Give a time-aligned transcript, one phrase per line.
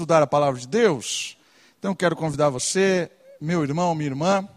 [0.00, 1.36] estudar a palavra de Deus?
[1.76, 3.10] Então quero convidar você,
[3.40, 4.48] meu irmão, minha irmã,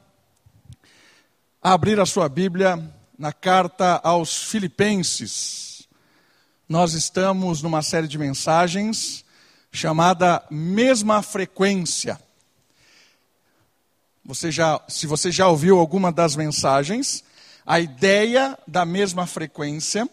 [1.60, 2.78] a abrir a sua Bíblia
[3.18, 5.88] na carta aos Filipenses.
[6.70, 9.26] Nós estamos numa série de mensagens
[9.72, 12.22] chamada Mesma Frequência.
[14.24, 17.24] Você já, se você já ouviu alguma das mensagens,
[17.66, 20.08] a ideia da mesma frequência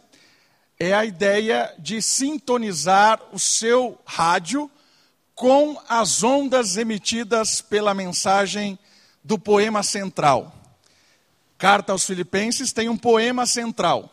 [0.80, 4.70] é a ideia de sintonizar o seu rádio
[5.38, 8.76] com as ondas emitidas pela mensagem
[9.22, 10.52] do poema central.
[11.56, 14.12] Carta aos Filipenses tem um poema central.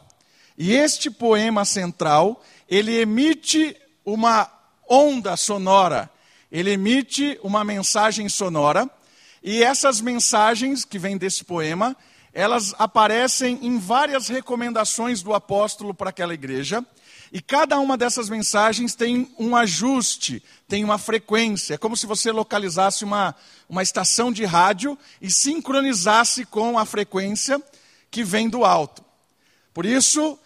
[0.56, 3.76] E este poema central, ele emite
[4.06, 4.48] uma
[4.88, 6.12] onda sonora,
[6.52, 8.88] ele emite uma mensagem sonora,
[9.42, 11.98] e essas mensagens que vêm desse poema,
[12.36, 16.86] elas aparecem em várias recomendações do apóstolo para aquela igreja,
[17.36, 21.74] e cada uma dessas mensagens tem um ajuste, tem uma frequência.
[21.74, 23.36] É como se você localizasse uma,
[23.68, 27.62] uma estação de rádio e sincronizasse com a frequência
[28.10, 29.04] que vem do alto.
[29.74, 30.40] Por isso,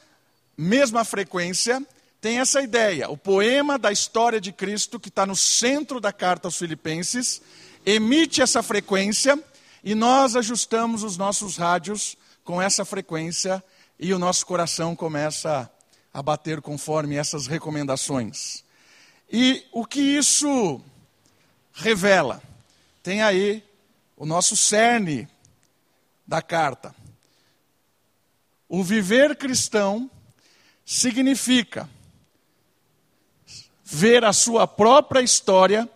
[0.58, 1.80] mesma frequência,
[2.20, 3.08] tem essa ideia.
[3.08, 7.40] O poema da história de Cristo, que está no centro da carta aos Filipenses,
[7.86, 9.38] emite essa frequência
[9.84, 13.64] e nós ajustamos os nossos rádios com essa frequência
[14.00, 15.79] e o nosso coração começa a
[16.14, 18.64] a bater conforme essas recomendações.
[19.32, 20.82] E o que isso
[21.74, 22.42] revela?
[23.04, 23.64] Tem aí
[24.18, 25.28] o nosso cerne
[26.28, 26.96] da carta.
[28.68, 30.10] O viver cristão
[30.86, 31.90] significa
[33.84, 35.90] ver a sua própria história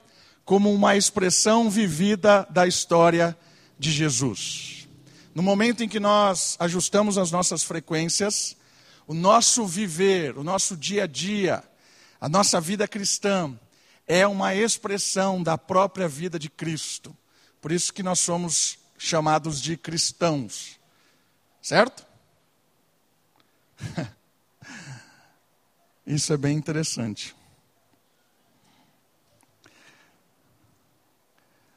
[0.45, 3.38] como uma expressão vivida da história
[3.78, 4.88] de Jesus.
[5.34, 8.56] No momento em que nós ajustamos as nossas frequências,
[9.07, 11.63] o nosso viver, o nosso dia a dia,
[12.19, 13.59] a nossa vida cristã
[14.07, 17.15] é uma expressão da própria vida de Cristo.
[17.61, 20.79] Por isso que nós somos chamados de cristãos.
[21.61, 22.05] Certo?
[26.05, 27.33] Isso é bem interessante.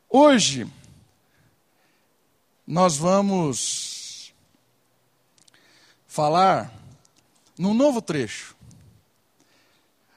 [0.08, 0.68] Hoje,
[2.66, 4.34] nós vamos
[6.08, 6.75] falar
[7.58, 8.56] num novo trecho.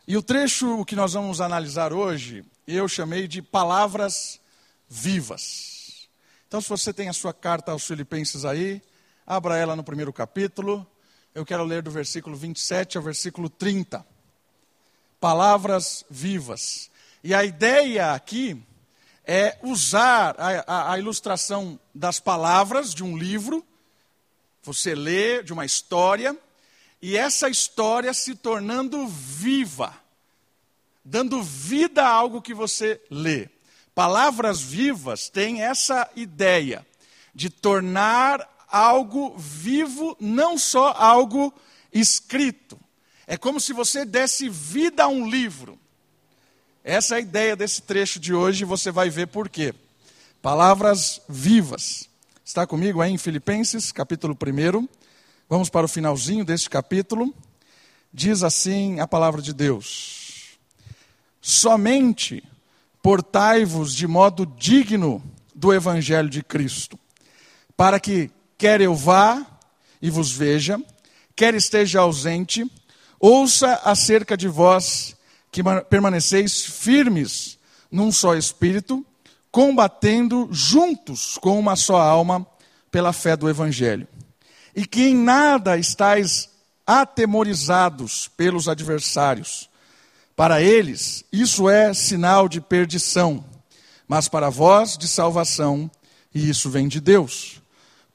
[0.08, 4.40] E o trecho que nós vamos analisar hoje, eu chamei de palavras
[4.88, 6.10] vivas.
[6.48, 8.82] Então, se você tem a sua carta aos Filipenses aí,
[9.26, 10.86] abra ela no primeiro capítulo.
[11.36, 14.04] Eu quero ler do versículo 27 ao versículo 30.
[15.20, 16.90] Palavras vivas.
[17.24, 18.60] E a ideia aqui
[19.24, 23.64] é usar a, a, a ilustração das palavras de um livro,
[24.64, 26.36] você lê de uma história,
[27.02, 29.94] e essa história se tornando viva,
[31.04, 33.48] dando vida a algo que você lê.
[33.96, 36.86] Palavras vivas têm essa ideia
[37.34, 41.54] de tornar algo vivo, não só algo
[41.92, 42.80] escrito.
[43.26, 45.78] É como se você desse vida a um livro.
[46.84, 49.74] Essa é a ideia desse trecho de hoje você vai ver por quê.
[50.42, 52.10] Palavras vivas.
[52.44, 54.88] Está comigo aí em Filipenses, capítulo 1,
[55.50, 57.34] Vamos para o finalzinho deste capítulo.
[58.14, 60.60] Diz assim a palavra de Deus:
[61.42, 62.44] Somente
[63.02, 65.24] portai-vos de modo digno
[65.56, 67.00] do evangelho de Cristo,
[67.76, 68.30] para que,
[68.60, 69.44] quer eu vá
[70.00, 70.80] e vos veja,
[71.36, 72.72] quer esteja ausente,
[73.20, 75.16] ouça acerca de vós
[75.52, 77.58] que permaneceis firmes
[77.92, 79.04] num só espírito,
[79.50, 82.46] combatendo juntos com uma só alma
[82.92, 84.08] pela fé do evangelho
[84.76, 86.50] e que em nada estáis
[86.86, 89.70] atemorizados pelos adversários.
[90.36, 93.44] Para eles, isso é sinal de perdição,
[94.08, 95.92] mas para vós, de salvação,
[96.34, 97.62] e isso vem de Deus.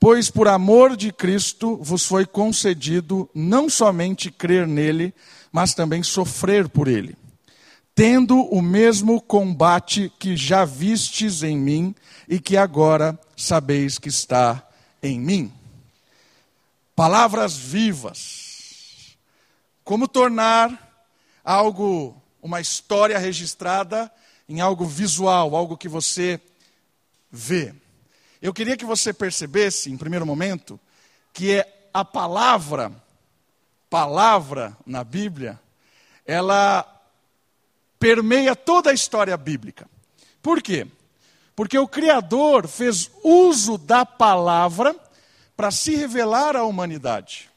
[0.00, 5.14] Pois por amor de Cristo vos foi concedido não somente crer nele,
[5.52, 7.16] mas também sofrer por ele,
[7.94, 11.94] tendo o mesmo combate que já vistes em mim
[12.28, 14.66] e que agora sabeis que está
[15.02, 15.52] em mim.
[16.94, 19.16] Palavras vivas.
[19.82, 21.08] Como tornar
[21.44, 24.10] algo, uma história registrada,
[24.48, 26.40] em algo visual, algo que você
[27.30, 27.74] vê.
[28.40, 30.78] Eu queria que você percebesse, em primeiro momento,
[31.32, 32.92] que é a palavra,
[33.90, 35.58] palavra na Bíblia,
[36.24, 36.86] ela
[37.98, 39.88] permeia toda a história bíblica.
[40.40, 40.86] Por quê?
[41.56, 44.94] Porque o Criador fez uso da palavra
[45.56, 47.50] para se revelar à humanidade.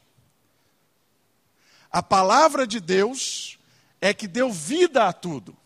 [1.90, 3.58] A palavra de Deus
[4.00, 5.56] é que deu vida a tudo.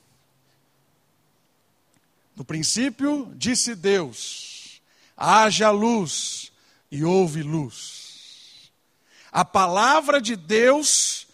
[2.34, 4.80] No princípio, disse Deus:
[5.16, 6.52] haja luz,
[6.90, 8.70] e houve luz.
[9.30, 11.26] A palavra de Deus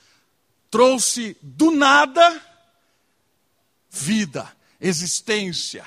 [0.70, 2.40] trouxe do nada
[3.90, 5.84] vida, existência.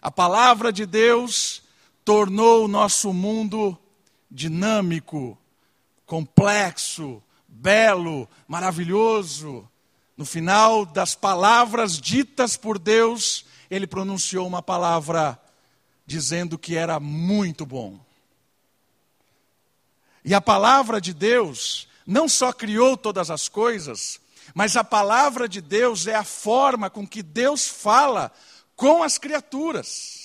[0.00, 1.62] A palavra de Deus
[2.04, 3.78] tornou o nosso mundo
[4.30, 5.38] dinâmico,
[6.04, 9.68] complexo, belo, maravilhoso.
[10.16, 15.40] No final das palavras ditas por Deus, ele pronunciou uma palavra
[16.06, 17.98] dizendo que era muito bom.
[20.24, 24.20] E a palavra de Deus não só criou todas as coisas,
[24.54, 28.32] mas a palavra de Deus é a forma com que Deus fala
[28.76, 30.15] com as criaturas.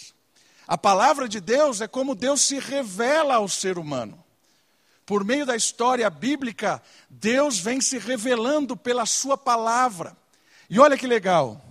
[0.71, 4.23] A palavra de Deus é como Deus se revela ao ser humano.
[5.05, 10.15] Por meio da história bíblica, Deus vem se revelando pela sua palavra.
[10.69, 11.61] E olha que legal.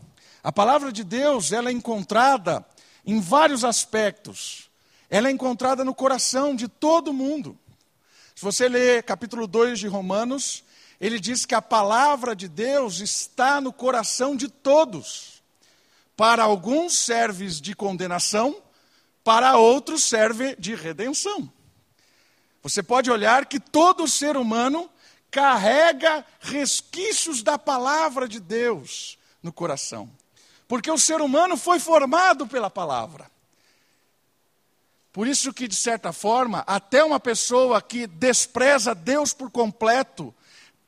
[0.43, 2.62] A palavra de Deus, ela é encontrada
[3.02, 4.69] em vários aspectos.
[5.08, 7.58] Ela é encontrada no coração de todo mundo.
[8.35, 10.62] Se você ler capítulo 2 de Romanos,
[11.00, 15.43] ele diz que a palavra de Deus está no coração de todos.
[16.14, 18.62] Para alguns serve de condenação,
[19.23, 21.51] para outros serve de redenção.
[22.63, 24.91] Você pode olhar que todo ser humano
[25.31, 30.11] carrega resquícios da palavra de Deus no coração.
[30.67, 33.31] Porque o ser humano foi formado pela palavra.
[35.13, 40.33] Por isso que, de certa forma, até uma pessoa que despreza Deus por completo,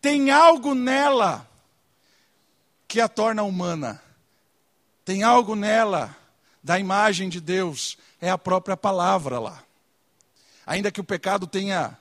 [0.01, 1.49] tem algo nela
[2.87, 4.01] que a torna humana.
[5.05, 6.17] Tem algo nela
[6.63, 9.65] da imagem de Deus, é a própria palavra lá.
[10.65, 11.99] Ainda que o pecado tenha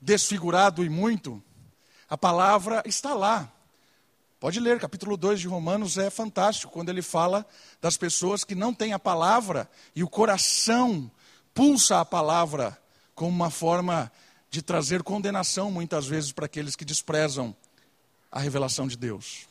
[0.00, 1.40] desfigurado e muito,
[2.08, 3.52] a palavra está lá.
[4.40, 7.46] Pode ler, capítulo 2 de Romanos é fantástico, quando ele fala
[7.80, 11.10] das pessoas que não têm a palavra e o coração
[11.52, 12.76] pulsa a palavra
[13.14, 14.10] como uma forma
[14.50, 17.54] de trazer condenação, muitas vezes, para aqueles que desprezam
[18.30, 19.46] a revelação de Deus.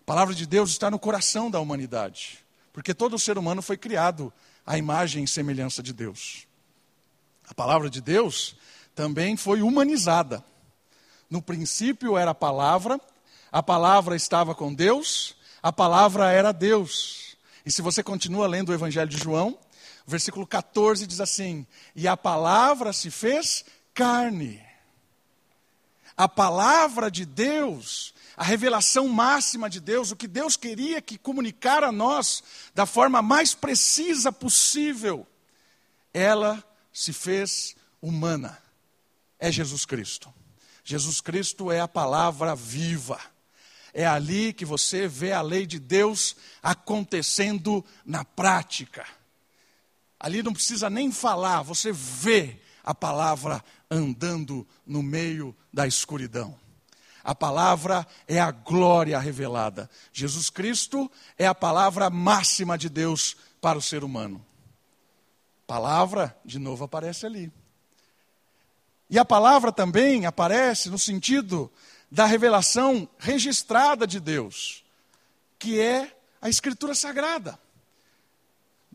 [0.00, 4.32] A palavra de Deus está no coração da humanidade, porque todo ser humano foi criado
[4.66, 6.46] à imagem e semelhança de Deus.
[7.48, 8.56] A palavra de Deus
[8.94, 10.44] também foi humanizada.
[11.30, 13.00] No princípio era a palavra,
[13.52, 17.36] a palavra estava com Deus, a palavra era Deus.
[17.64, 19.58] E se você continua lendo o Evangelho de João,
[20.06, 23.64] o versículo 14 diz assim: E a palavra se fez
[23.94, 24.64] carne.
[26.16, 31.82] A palavra de Deus, a revelação máxima de Deus, o que Deus queria que comunicar
[31.82, 32.44] a nós
[32.74, 35.26] da forma mais precisa possível,
[36.12, 36.62] ela
[36.92, 38.58] se fez humana.
[39.38, 40.32] É Jesus Cristo.
[40.84, 43.18] Jesus Cristo é a palavra viva.
[43.94, 49.06] É ali que você vê a lei de Deus acontecendo na prática.
[50.20, 56.58] Ali não precisa nem falar, você vê a palavra andando no meio da escuridão.
[57.26, 59.90] A palavra é a glória revelada.
[60.12, 64.46] Jesus Cristo é a palavra máxima de Deus para o ser humano.
[65.66, 67.52] Palavra, de novo, aparece ali.
[69.10, 71.68] E a palavra também aparece no sentido
[72.08, 74.84] da revelação registrada de Deus,
[75.58, 77.58] que é a Escritura Sagrada.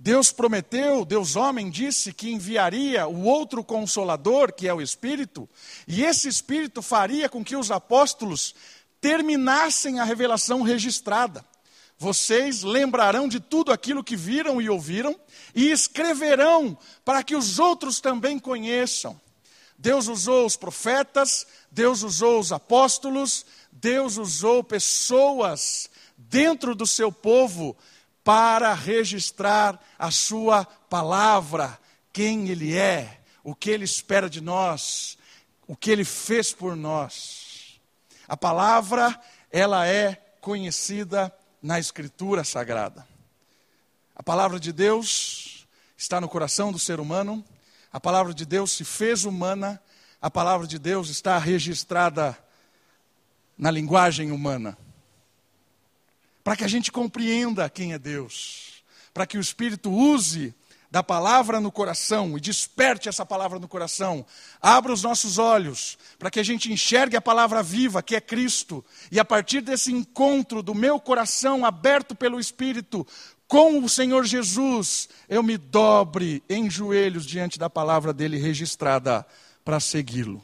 [0.04, 5.48] Deus prometeu, Deus homem disse que enviaria o outro consolador, que é o Espírito,
[5.88, 8.56] e esse Espírito faria com que os apóstolos
[9.00, 11.46] terminassem a revelação registrada.
[12.00, 15.16] Vocês lembrarão de tudo aquilo que viram e ouviram
[15.54, 19.22] e escreverão para que os outros também conheçam.
[19.78, 27.78] Deus usou os profetas, Deus usou os apóstolos, Deus usou pessoas dentro do seu povo
[28.24, 31.80] para registrar a sua palavra,
[32.14, 35.18] quem ele é, o que ele espera de nós,
[35.68, 37.80] o que ele fez por nós.
[38.28, 39.20] A palavra,
[39.52, 43.08] ela é conhecida na Escritura Sagrada.
[44.16, 47.44] A palavra de Deus está no coração do ser humano,
[47.92, 49.82] a palavra de Deus se fez humana,
[50.22, 52.38] a palavra de Deus está registrada
[53.58, 54.78] na linguagem humana.
[56.52, 60.54] Para que a gente compreenda quem é Deus, para que o Espírito use
[60.92, 64.26] da palavra no coração e desperte essa palavra no coração.
[64.62, 68.84] Abra os nossos olhos para que a gente enxergue a palavra viva, que é Cristo,
[69.10, 73.08] e a partir desse encontro do meu coração aberto pelo Espírito
[73.48, 79.26] com o Senhor Jesus, eu me dobre em joelhos diante da palavra dele registrada
[79.64, 80.44] para segui-lo.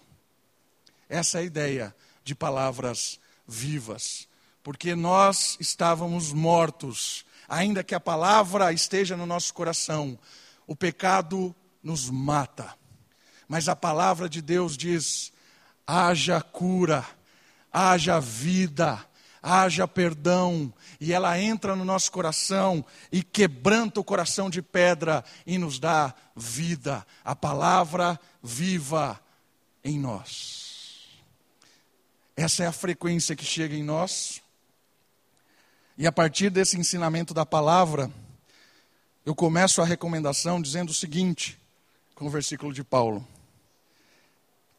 [1.09, 4.26] Essa é a ideia de palavras vivas,
[4.67, 10.19] porque nós estávamos mortos ainda que a palavra esteja no nosso coração,
[10.67, 12.75] o pecado nos mata.
[13.47, 15.31] Mas a palavra de Deus diz:
[15.87, 17.05] haja cura,
[17.71, 18.99] haja vida,
[19.41, 25.57] haja perdão, e ela entra no nosso coração e quebranta o coração de pedra e
[25.57, 29.17] nos dá vida, a palavra viva
[29.81, 31.21] em nós.
[32.35, 34.45] Essa é a frequência que chega em nós.
[35.97, 38.11] E a partir desse ensinamento da palavra,
[39.25, 41.57] eu começo a recomendação dizendo o seguinte,
[42.13, 43.27] com o versículo de Paulo: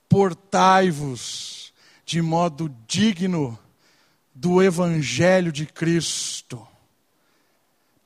[0.09, 1.73] Portai-vos
[2.07, 3.59] de modo digno
[4.33, 6.65] do Evangelho de Cristo,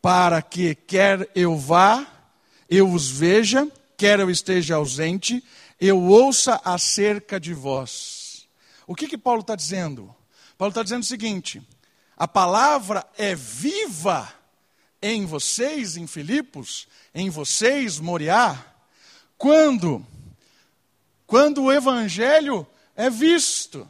[0.00, 2.06] para que, quer eu vá,
[2.66, 5.44] eu os veja, quer eu esteja ausente,
[5.78, 8.48] eu ouça acerca de vós.
[8.86, 10.14] O que, que Paulo está dizendo?
[10.56, 11.62] Paulo está dizendo o seguinte:
[12.16, 14.32] a palavra é viva
[15.00, 18.64] em vocês, em Filipos, em vocês, Moriá,
[19.36, 20.06] quando?
[21.26, 23.88] Quando o evangelho é visto.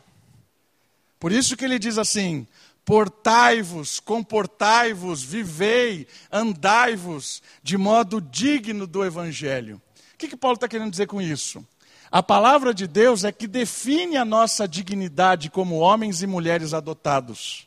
[1.21, 2.47] Por isso que ele diz assim:
[2.85, 9.81] portai-vos, comportai-vos, vivei, andai-vos de modo digno do evangelho.
[10.15, 11.65] O que, que Paulo está querendo dizer com isso?
[12.11, 17.67] A palavra de Deus é que define a nossa dignidade como homens e mulheres adotados.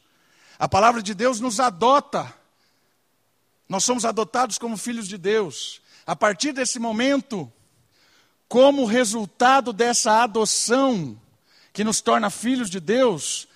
[0.57, 2.33] A palavra de Deus nos adota.
[3.67, 5.81] Nós somos adotados como filhos de Deus.
[6.05, 7.51] A partir desse momento,
[8.47, 11.19] como resultado dessa adoção
[11.73, 13.47] que nos torna filhos de Deus,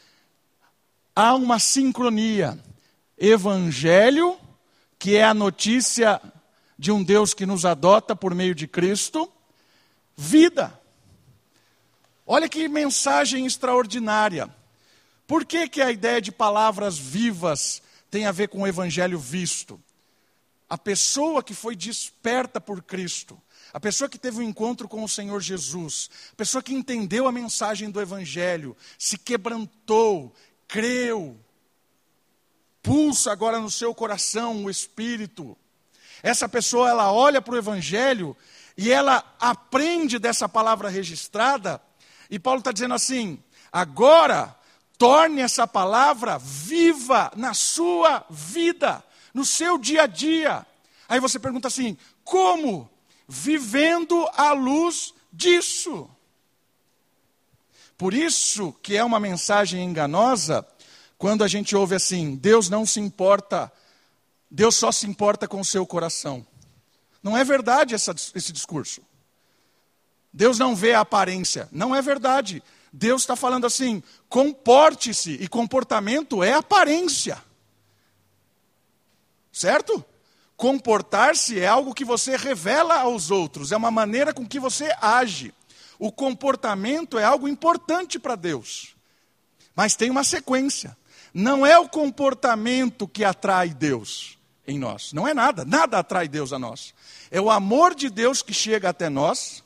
[1.16, 2.60] há uma sincronia.
[3.18, 4.38] Evangelho,
[4.98, 6.22] que é a notícia
[6.78, 9.30] de um Deus que nos adota por meio de Cristo,
[10.16, 10.80] vida.
[12.26, 14.50] Olha que mensagem extraordinária.
[15.30, 19.80] Por que, que a ideia de palavras vivas tem a ver com o evangelho visto?
[20.68, 23.40] A pessoa que foi desperta por Cristo,
[23.72, 27.32] a pessoa que teve um encontro com o Senhor Jesus, a pessoa que entendeu a
[27.32, 30.34] mensagem do Evangelho, se quebrantou,
[30.68, 31.40] creu,
[32.82, 35.56] pulsa agora no seu coração o Espírito.
[36.24, 38.36] Essa pessoa, ela olha para o Evangelho
[38.76, 41.80] e ela aprende dessa palavra registrada
[42.30, 43.40] e Paulo está dizendo assim:
[43.72, 44.56] agora
[45.00, 49.02] torne essa palavra viva na sua vida,
[49.34, 50.68] no seu dia a dia.
[51.08, 52.88] Aí você pergunta assim: como?
[53.28, 56.10] Vivendo à luz disso.
[57.98, 60.68] Por isso que é uma mensagem enganosa
[61.18, 63.72] quando a gente ouve assim: Deus não se importa,
[64.52, 66.46] Deus só se importa com o seu coração.
[67.24, 69.02] Não é verdade essa, esse discurso.
[70.32, 71.70] Deus não vê a aparência.
[71.72, 72.62] Não é verdade.
[72.92, 77.42] Deus está falando assim: comporte-se, e comportamento é aparência.
[79.52, 80.04] Certo?
[80.56, 85.54] Comportar-se é algo que você revela aos outros, é uma maneira com que você age.
[85.98, 88.96] O comportamento é algo importante para Deus.
[89.76, 90.98] Mas tem uma sequência.
[91.34, 95.14] Não é o comportamento que atrai Deus em nós.
[95.14, 95.64] Não é nada.
[95.66, 96.94] Nada atrai Deus a nós.
[97.30, 99.64] É o amor de Deus que chega até nós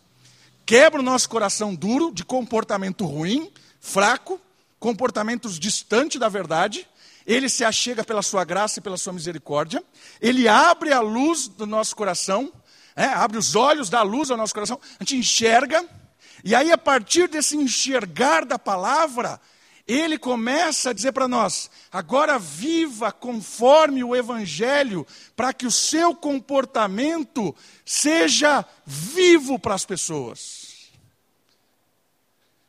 [0.65, 4.39] quebra o nosso coração duro de comportamento ruim, fraco,
[4.79, 6.87] comportamentos distantes da verdade.
[7.25, 9.83] Ele se achega pela sua graça e pela sua misericórdia.
[10.19, 12.51] Ele abre a luz do nosso coração,
[12.95, 14.79] é, abre os olhos da luz ao nosso coração.
[14.99, 15.85] A gente enxerga.
[16.43, 19.39] E aí, a partir desse enxergar da palavra,
[19.87, 26.15] ele começa a dizer para nós: agora viva conforme o Evangelho, para que o seu
[26.15, 30.91] comportamento seja vivo para as pessoas.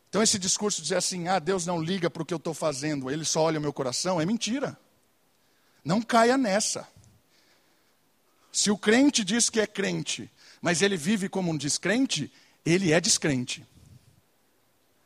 [0.09, 2.55] Então, esse discurso de dizer assim: ah, Deus não liga para o que eu estou
[2.55, 4.77] fazendo, ele só olha o meu coração, é mentira.
[5.85, 6.89] Não caia nessa.
[8.51, 10.31] Se o crente diz que é crente,
[10.63, 12.33] mas ele vive como um descrente,
[12.65, 13.67] ele é descrente.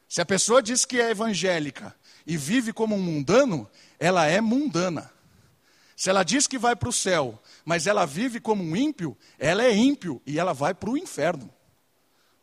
[0.08, 1.94] Se a pessoa diz que é evangélica
[2.26, 5.12] e vive como um mundano, ela é mundana.
[5.94, 9.62] Se ela diz que vai para o céu, mas ela vive como um ímpio, ela
[9.62, 11.52] é ímpio e ela vai para o inferno.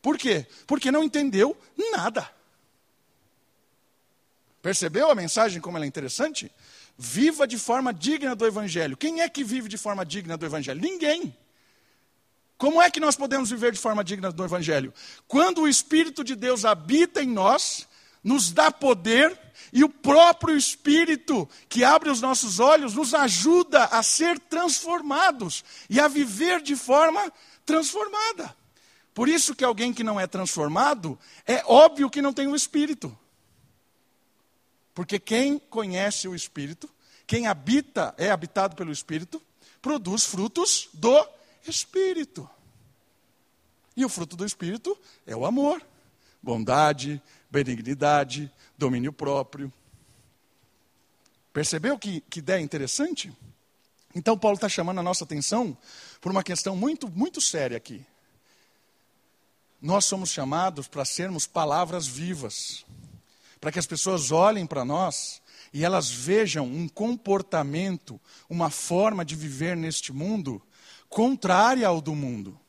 [0.01, 0.45] Por quê?
[0.67, 1.57] Porque não entendeu
[1.91, 2.29] nada.
[4.61, 6.51] Percebeu a mensagem como ela é interessante?
[6.97, 8.97] Viva de forma digna do Evangelho.
[8.97, 10.81] Quem é que vive de forma digna do Evangelho?
[10.81, 11.35] Ninguém.
[12.57, 14.93] Como é que nós podemos viver de forma digna do Evangelho?
[15.27, 17.87] Quando o Espírito de Deus habita em nós,
[18.23, 19.37] nos dá poder
[19.73, 25.99] e o próprio Espírito que abre os nossos olhos nos ajuda a ser transformados e
[25.99, 27.31] a viver de forma
[27.65, 28.55] transformada.
[29.13, 33.17] Por isso que alguém que não é transformado, é óbvio que não tem o Espírito.
[34.93, 36.89] Porque quem conhece o Espírito,
[37.27, 39.41] quem habita, é habitado pelo Espírito,
[39.81, 41.35] produz frutos do Espírito.
[43.95, 45.81] E o fruto do Espírito é o amor,
[46.41, 49.71] bondade, benignidade, domínio próprio.
[51.53, 53.31] Percebeu que, que ideia interessante?
[54.13, 55.77] Então, Paulo está chamando a nossa atenção
[56.19, 58.05] por uma questão muito, muito séria aqui.
[59.81, 62.85] Nós somos chamados para sermos palavras vivas,
[63.59, 65.41] para que as pessoas olhem para nós
[65.73, 68.19] e elas vejam um comportamento,
[68.49, 70.61] uma forma de viver neste mundo
[71.15, 72.59] contrária ao do mundo.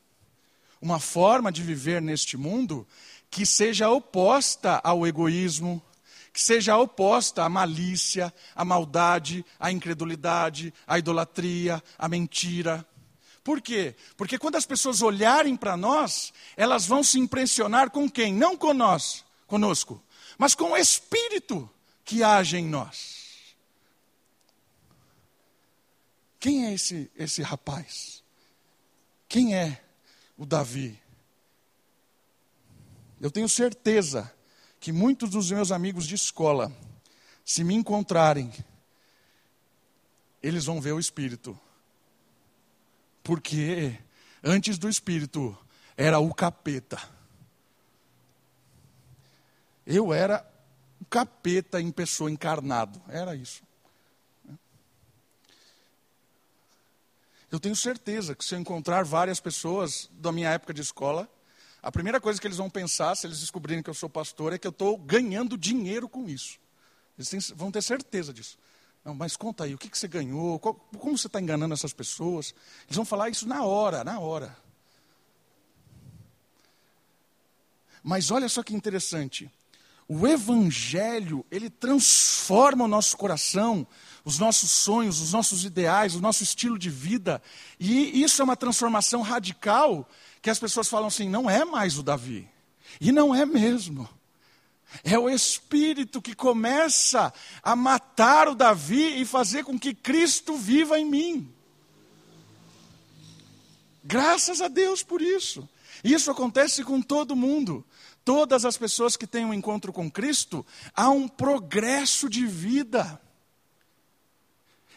[0.80, 2.86] Uma forma de viver neste mundo
[3.28, 5.82] que seja oposta ao egoísmo,
[6.32, 12.86] que seja oposta à malícia, à maldade, à incredulidade, à idolatria, à mentira.
[13.42, 13.96] Por quê?
[14.16, 18.32] Porque quando as pessoas olharem para nós, elas vão se impressionar com quem?
[18.32, 20.00] Não com nós, conosco,
[20.38, 21.68] mas com o Espírito
[22.04, 23.56] que age em nós.
[26.38, 28.15] Quem é esse, esse rapaz?
[29.28, 29.82] Quem é
[30.36, 31.00] o Davi?
[33.20, 34.32] Eu tenho certeza
[34.78, 36.72] que muitos dos meus amigos de escola,
[37.44, 38.52] se me encontrarem,
[40.42, 41.58] eles vão ver o Espírito.
[43.22, 43.98] Porque
[44.44, 45.56] antes do Espírito
[45.96, 47.02] era o capeta.
[49.84, 50.48] Eu era
[51.00, 53.02] o capeta em pessoa encarnado.
[53.08, 53.65] Era isso.
[57.50, 61.28] Eu tenho certeza que se eu encontrar várias pessoas da minha época de escola,
[61.82, 64.58] a primeira coisa que eles vão pensar, se eles descobrirem que eu sou pastor, é
[64.58, 66.58] que eu estou ganhando dinheiro com isso.
[67.16, 68.58] Eles têm, vão ter certeza disso.
[69.04, 70.58] Não, mas conta aí, o que, que você ganhou?
[70.58, 72.52] Qual, como você está enganando essas pessoas?
[72.86, 74.56] Eles vão falar isso na hora, na hora.
[78.02, 79.48] Mas olha só que interessante.
[80.08, 83.86] O Evangelho, ele transforma o nosso coração,
[84.24, 87.42] os nossos sonhos, os nossos ideais, o nosso estilo de vida.
[87.78, 90.08] E isso é uma transformação radical
[90.40, 92.48] que as pessoas falam assim: não é mais o Davi.
[93.00, 94.08] E não é mesmo.
[95.02, 100.98] É o Espírito que começa a matar o Davi e fazer com que Cristo viva
[100.98, 101.52] em mim.
[104.04, 105.68] Graças a Deus por isso.
[106.04, 107.84] Isso acontece com todo mundo.
[108.26, 113.20] Todas as pessoas que têm um encontro com Cristo, há um progresso de vida.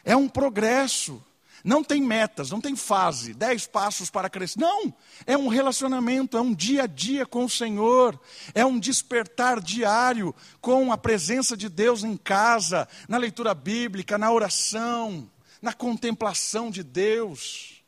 [0.03, 1.23] É um progresso.
[1.63, 4.59] Não tem metas, não tem fase, dez passos para crescer.
[4.59, 4.91] Não,
[5.27, 8.19] é um relacionamento, é um dia a dia com o Senhor,
[8.55, 14.31] é um despertar diário com a presença de Deus em casa, na leitura bíblica, na
[14.31, 15.29] oração,
[15.61, 17.83] na contemplação de Deus.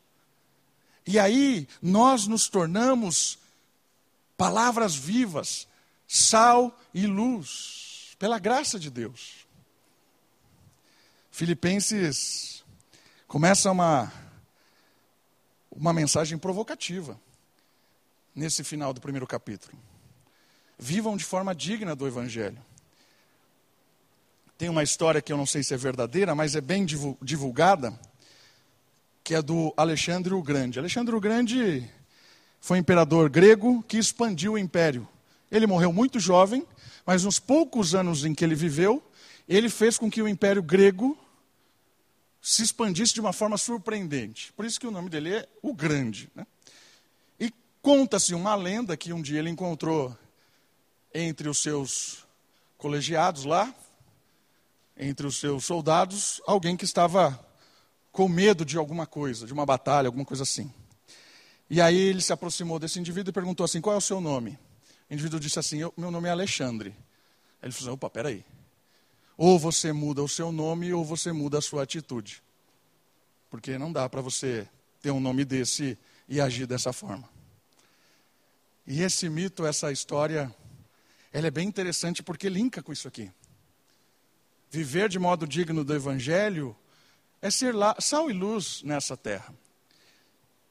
[1.07, 3.40] E aí nós nos tornamos
[4.41, 5.67] palavras vivas,
[6.07, 9.45] sal e luz, pela graça de Deus.
[11.29, 12.63] Filipenses
[13.27, 14.11] começa uma,
[15.69, 17.21] uma mensagem provocativa
[18.33, 19.77] nesse final do primeiro capítulo.
[20.75, 22.57] Vivam de forma digna do Evangelho.
[24.57, 26.83] Tem uma história que eu não sei se é verdadeira, mas é bem
[27.21, 27.93] divulgada,
[29.23, 30.79] que é do Alexandre o Grande.
[30.79, 31.87] Alexandre o Grande
[32.61, 35.07] foi imperador grego que expandiu o império.
[35.51, 36.65] Ele morreu muito jovem,
[37.05, 39.03] mas nos poucos anos em que ele viveu,
[39.49, 41.17] ele fez com que o império grego
[42.39, 44.53] se expandisse de uma forma surpreendente.
[44.53, 46.29] Por isso que o nome dele é o Grande.
[46.35, 46.45] Né?
[47.39, 50.15] E conta-se uma lenda que um dia ele encontrou
[51.13, 52.25] entre os seus
[52.77, 53.73] colegiados lá,
[54.95, 57.43] entre os seus soldados, alguém que estava
[58.11, 60.71] com medo de alguma coisa, de uma batalha, alguma coisa assim.
[61.73, 64.59] E aí ele se aproximou desse indivíduo e perguntou assim: qual é o seu nome?
[65.09, 66.89] O indivíduo disse assim: meu nome é Alexandre.
[67.61, 68.43] Aí ele falou: opa, peraí.
[69.37, 72.43] Ou você muda o seu nome ou você muda a sua atitude.
[73.49, 74.67] Porque não dá para você
[75.01, 77.27] ter um nome desse e agir dessa forma.
[78.85, 80.53] E esse mito, essa história,
[81.31, 83.31] ela é bem interessante porque linka com isso aqui.
[84.69, 86.75] Viver de modo digno do Evangelho
[87.41, 89.55] é ser sal e luz nessa terra.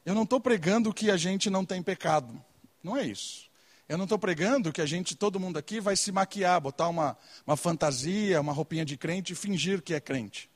[0.04, 2.42] Eu não estou pregando que a gente não tem pecado.
[2.82, 3.50] Não é isso.
[3.88, 7.16] Eu não estou pregando que a gente, todo mundo aqui, vai se maquiar, botar uma,
[7.46, 10.48] uma fantasia, uma roupinha de crente e fingir que é crente.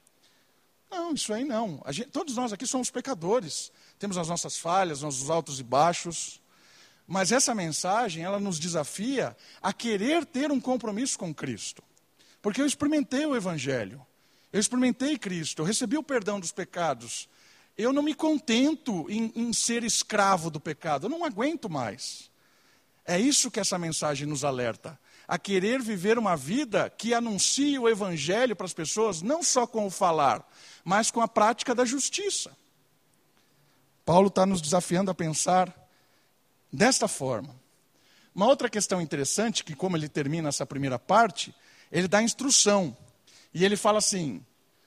[0.90, 1.82] Não, isso aí não.
[1.88, 3.72] Gente, todos nós aqui somos pecadores.
[3.98, 6.40] Temos as nossas falhas, nossos altos e baixos.
[7.06, 11.82] Mas essa mensagem, ela nos desafia a querer ter um compromisso com Cristo.
[12.40, 14.06] Porque eu experimentei o Evangelho.
[14.52, 15.62] Eu experimentei Cristo.
[15.62, 17.28] Eu recebi o perdão dos pecados.
[17.76, 21.06] Eu não me contento em, em ser escravo do pecado.
[21.06, 22.30] Eu não aguento mais.
[23.04, 24.98] É isso que essa mensagem nos alerta.
[25.26, 29.86] A querer viver uma vida que anuncie o Evangelho para as pessoas, não só com
[29.86, 30.46] o falar,
[30.84, 32.56] mas com a prática da justiça.
[34.04, 35.74] Paulo está nos desafiando a pensar
[36.72, 37.54] desta forma.
[38.34, 41.54] Uma outra questão interessante, que como ele termina essa primeira parte,
[41.90, 42.96] ele dá instrução.
[43.52, 44.44] E ele fala assim: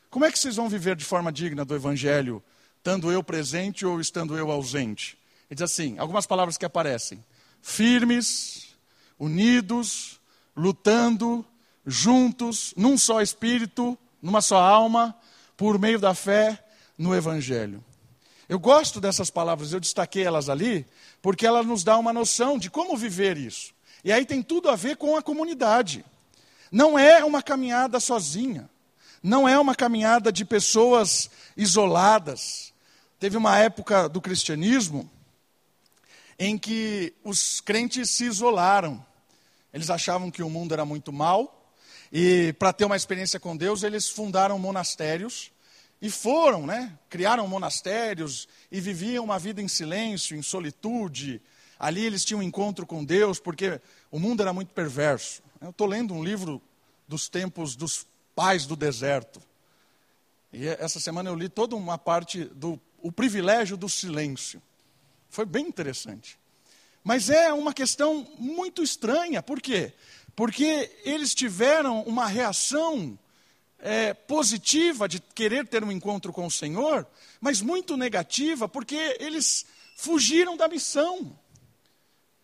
[0.09, 2.43] como é que vocês vão viver de forma digna do Evangelho,
[2.87, 5.17] estando eu presente ou estando eu ausente?
[5.49, 7.21] Ele diz assim: algumas palavras que aparecem:
[7.61, 8.69] firmes,
[9.19, 10.21] unidos,
[10.55, 11.45] lutando,
[11.85, 15.13] juntos, num só espírito, numa só alma,
[15.57, 16.63] por meio da fé
[16.97, 17.83] no Evangelho.
[18.47, 20.87] Eu gosto dessas palavras, eu destaquei elas ali,
[21.21, 23.73] porque elas nos dão uma noção de como viver isso.
[24.01, 26.05] E aí tem tudo a ver com a comunidade.
[26.71, 28.69] Não é uma caminhada sozinha.
[29.21, 32.71] Não é uma caminhada de pessoas isoladas.
[33.19, 35.09] Teve uma época do cristianismo
[36.37, 39.03] em que os crentes se isolaram.
[39.73, 41.57] Eles achavam que o mundo era muito mal
[42.11, 45.51] e para ter uma experiência com Deus, eles fundaram monastérios
[46.01, 46.97] e foram, né?
[47.09, 51.41] Criaram monastérios e viviam uma vida em silêncio, em solitude.
[51.77, 55.41] Ali eles tinham um encontro com Deus, porque o mundo era muito perverso.
[55.59, 56.61] Eu estou lendo um livro
[57.07, 59.41] dos tempos dos pais do deserto.
[60.53, 64.61] E essa semana eu li toda uma parte do o privilégio do silêncio.
[65.29, 66.39] Foi bem interessante.
[67.03, 69.41] Mas é uma questão muito estranha.
[69.41, 69.93] Por quê?
[70.35, 73.17] Porque eles tiveram uma reação
[73.79, 77.07] é, positiva de querer ter um encontro com o Senhor,
[77.39, 81.37] mas muito negativa, porque eles fugiram da missão,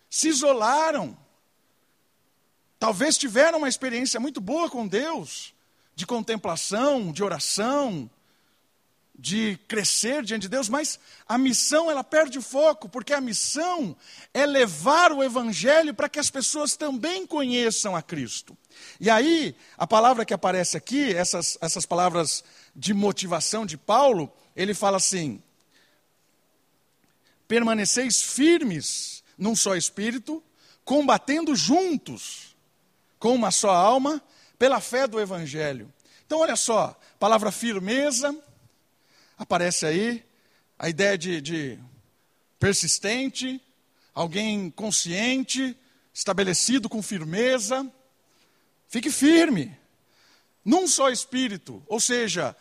[0.10, 1.18] se isolaram.
[2.80, 5.54] Talvez tiveram uma experiência muito boa com Deus,
[5.96, 8.10] de contemplação, de oração,
[9.16, 13.96] de crescer diante de Deus, mas a missão ela perde foco, porque a missão
[14.34, 18.58] é levar o evangelho para que as pessoas também conheçam a Cristo.
[19.00, 22.44] E aí, a palavra que aparece aqui, essas, essas palavras
[22.76, 25.42] de motivação de Paulo, ele fala assim:
[27.48, 30.44] permaneceis firmes num só espírito,
[30.84, 32.56] combatendo juntos,
[33.20, 34.22] com uma só alma,
[34.58, 35.92] pela fé do evangelho.
[36.26, 38.36] Então, olha só, palavra firmeza,
[39.44, 40.26] aparece aí,
[40.78, 41.80] a ideia de, de
[42.60, 43.62] persistente,
[44.14, 45.78] alguém consciente,
[46.14, 47.90] estabelecido com firmeza.
[48.88, 49.78] Fique firme,
[50.64, 52.56] num só espírito, ou seja,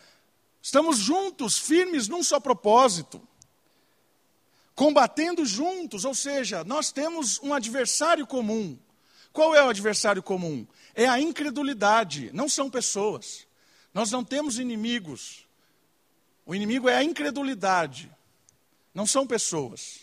[0.61, 3.21] estamos juntos, firmes num só propósito.
[4.75, 8.77] Combatendo juntos, ou seja, nós temos um adversário comum.
[9.31, 10.65] Qual é o adversário comum?
[10.95, 13.45] É a incredulidade, não são pessoas.
[13.93, 15.42] Nós não temos inimigos.
[16.45, 18.11] O inimigo é a incredulidade,
[18.93, 20.01] não são pessoas.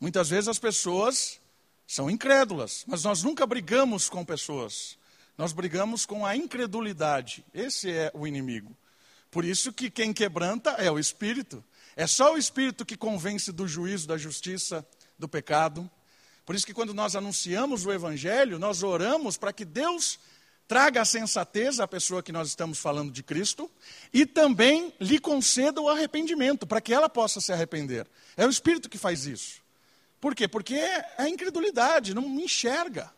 [0.00, 1.40] Muitas vezes as pessoas
[1.86, 4.98] são incrédulas, mas nós nunca brigamos com pessoas.
[5.36, 7.44] Nós brigamos com a incredulidade.
[7.52, 8.74] Esse é o inimigo.
[9.30, 11.62] Por isso que quem quebranta é o espírito.
[11.96, 14.86] É só o espírito que convence do juízo, da justiça,
[15.18, 15.90] do pecado.
[16.46, 20.18] Por isso que quando nós anunciamos o evangelho, nós oramos para que Deus
[20.70, 23.68] traga a sensatez à pessoa que nós estamos falando de Cristo
[24.12, 28.06] e também lhe conceda o arrependimento, para que ela possa se arrepender.
[28.36, 29.60] É o Espírito que faz isso.
[30.20, 30.46] Por quê?
[30.46, 33.12] Porque é a incredulidade, não enxerga.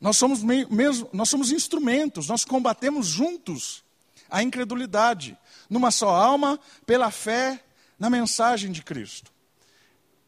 [0.00, 3.82] Nós somos, meio, mesmo, nós somos instrumentos, nós combatemos juntos
[4.30, 5.36] a incredulidade,
[5.68, 7.64] numa só alma, pela fé
[7.98, 9.32] na mensagem de Cristo.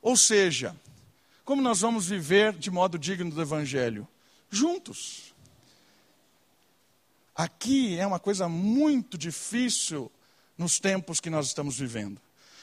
[0.02, 0.74] Ou seja,
[1.44, 4.08] como nós vamos viver de modo digno do Evangelho?
[4.50, 5.35] Juntos
[7.36, 10.10] Aqui é uma coisa muito difícil
[10.56, 12.18] nos tempos que nós estamos vivendo.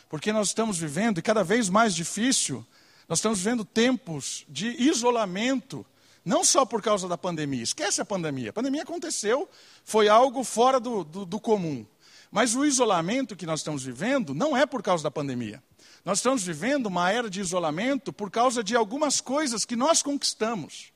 [0.10, 2.66] Porque nós estamos vivendo, e cada vez mais difícil,
[3.08, 5.86] nós estamos vivendo tempos de isolamento,
[6.26, 7.62] não só por causa da pandemia.
[7.62, 8.50] Esquece a pandemia.
[8.50, 9.48] A pandemia aconteceu,
[9.86, 11.86] foi algo fora do, do, do comum.
[12.32, 15.62] Mas o isolamento que nós estamos vivendo não é por causa da pandemia.
[16.04, 20.92] Nós estamos vivendo uma era de isolamento por causa de algumas coisas que nós conquistamos,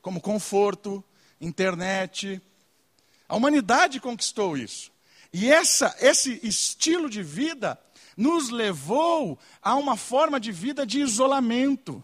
[0.00, 1.02] como conforto,
[1.40, 2.40] internet,
[3.28, 4.90] a humanidade conquistou isso.
[5.32, 7.78] E essa, esse estilo de vida
[8.16, 12.02] nos levou a uma forma de vida de isolamento,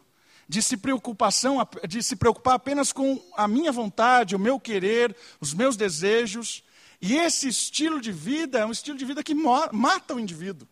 [0.48, 5.54] de se preocupação, de se preocupar apenas com a minha vontade, o meu querer, os
[5.54, 6.62] meus desejos.
[7.00, 10.68] E esse estilo de vida é um estilo de vida que mata o indivíduo.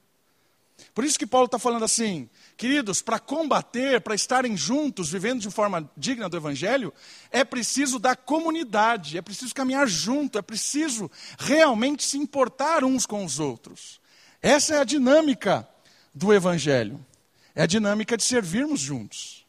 [0.94, 5.50] Por isso que Paulo está falando assim, queridos, para combater, para estarem juntos, vivendo de
[5.50, 6.92] forma digna do Evangelho,
[7.30, 13.24] é preciso da comunidade, é preciso caminhar junto, é preciso realmente se importar uns com
[13.24, 14.00] os outros.
[14.42, 15.68] Essa é a dinâmica
[16.14, 17.04] do Evangelho,
[17.54, 19.46] é a dinâmica de servirmos juntos.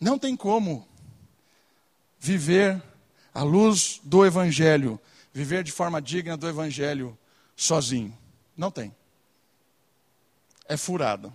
[0.00, 0.88] Não tem como
[2.18, 2.82] viver
[3.32, 5.00] à luz do Evangelho,
[5.32, 7.16] viver de forma digna do Evangelho
[7.54, 8.17] sozinho.
[8.58, 8.92] Não tem.
[10.68, 11.32] é furada.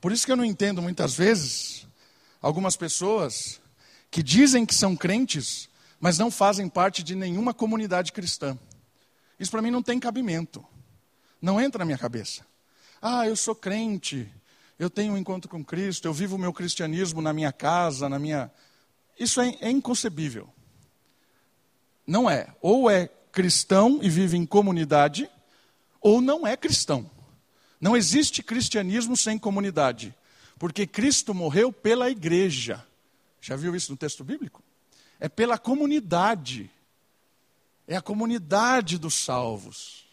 [0.00, 1.86] Por isso que eu não entendo muitas vezes
[2.42, 3.60] algumas pessoas
[4.10, 5.68] que dizem que são crentes,
[6.00, 8.58] mas não fazem parte de nenhuma comunidade cristã.
[9.38, 10.62] Isso para mim não tem cabimento.
[11.40, 12.44] Não entra na minha cabeça.
[13.00, 14.30] Ah, eu sou crente,
[14.78, 18.18] eu tenho um encontro com Cristo, eu vivo o meu cristianismo na minha casa, na
[18.18, 18.50] minha.
[19.18, 20.52] Isso é, é inconcebível.
[22.06, 22.54] Não é.
[22.60, 25.30] Ou é cristão e vive em comunidade,
[26.00, 27.10] ou não é cristão.
[27.80, 30.14] Não existe cristianismo sem comunidade,
[30.58, 32.84] porque Cristo morreu pela igreja.
[33.40, 34.62] Já viu isso no texto bíblico?
[35.18, 36.70] É pela comunidade.
[37.88, 40.04] É a comunidade dos salvos.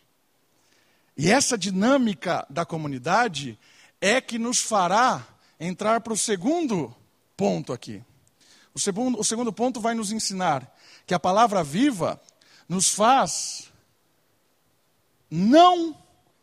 [1.18, 3.60] E essa dinâmica da comunidade
[4.00, 5.28] é que nos fará
[5.60, 6.96] entrar para o segundo
[7.36, 8.04] ponto aqui.
[8.74, 10.72] O segundo, o segundo ponto vai nos ensinar
[11.06, 12.22] que a palavra viva
[12.70, 13.72] nos faz
[15.30, 15.96] não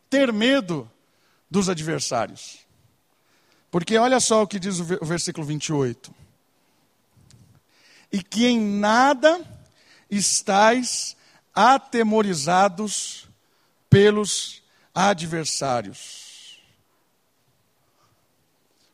[0.09, 0.89] ter medo
[1.49, 2.59] dos adversários.
[3.71, 6.13] Porque olha só o que diz o versículo 28.
[8.11, 9.43] E que em nada
[10.09, 11.15] estáis
[11.53, 13.27] atemorizados
[13.89, 14.61] pelos
[14.93, 16.59] adversários.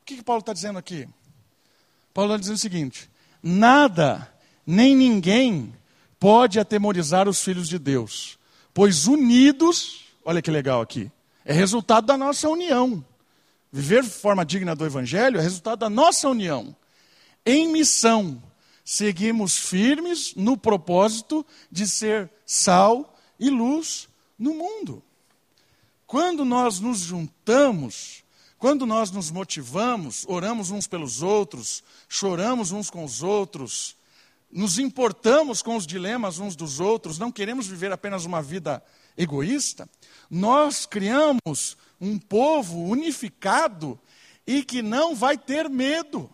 [0.01, 1.08] O que, que Paulo está dizendo aqui?
[2.13, 3.10] Paulo está dizendo o seguinte:
[3.41, 4.32] nada,
[4.65, 5.73] nem ninguém
[6.19, 8.38] pode atemorizar os filhos de Deus,
[8.73, 11.12] pois unidos, olha que legal aqui,
[11.45, 13.03] é resultado da nossa união.
[13.71, 16.75] Viver de forma digna do Evangelho é resultado da nossa união.
[17.45, 18.41] Em missão,
[18.84, 25.01] seguimos firmes no propósito de ser sal e luz no mundo.
[26.05, 28.23] Quando nós nos juntamos,
[28.57, 33.95] quando nós nos motivamos, oramos uns pelos outros, choramos uns com os outros,
[34.51, 38.83] nos importamos com os dilemas uns dos outros, não queremos viver apenas uma vida
[39.17, 39.89] egoísta,
[40.29, 43.99] nós criamos um povo unificado
[44.45, 46.29] e que não vai ter medo.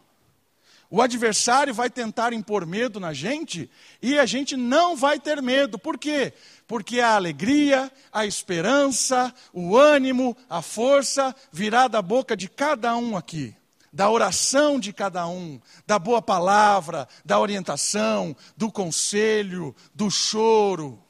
[0.89, 3.69] O adversário vai tentar impor medo na gente
[4.01, 5.77] e a gente não vai ter medo.
[5.77, 6.33] Por quê?
[6.65, 13.17] Porque a alegria, a esperança, o ânimo, a força virá da boca de cada um
[13.17, 13.53] aqui,
[13.97, 21.03] da oração de cada um, da boa palavra, da orientação, do conselho, do choro.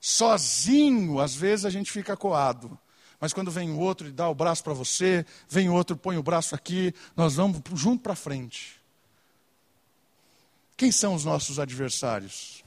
[0.00, 2.78] Sozinho, às vezes a gente fica coado.
[3.18, 6.16] Mas quando vem o outro e dá o braço para você, vem o outro, põe
[6.16, 8.80] o braço aqui, nós vamos junto para frente.
[10.76, 12.62] Quem são os nossos adversários?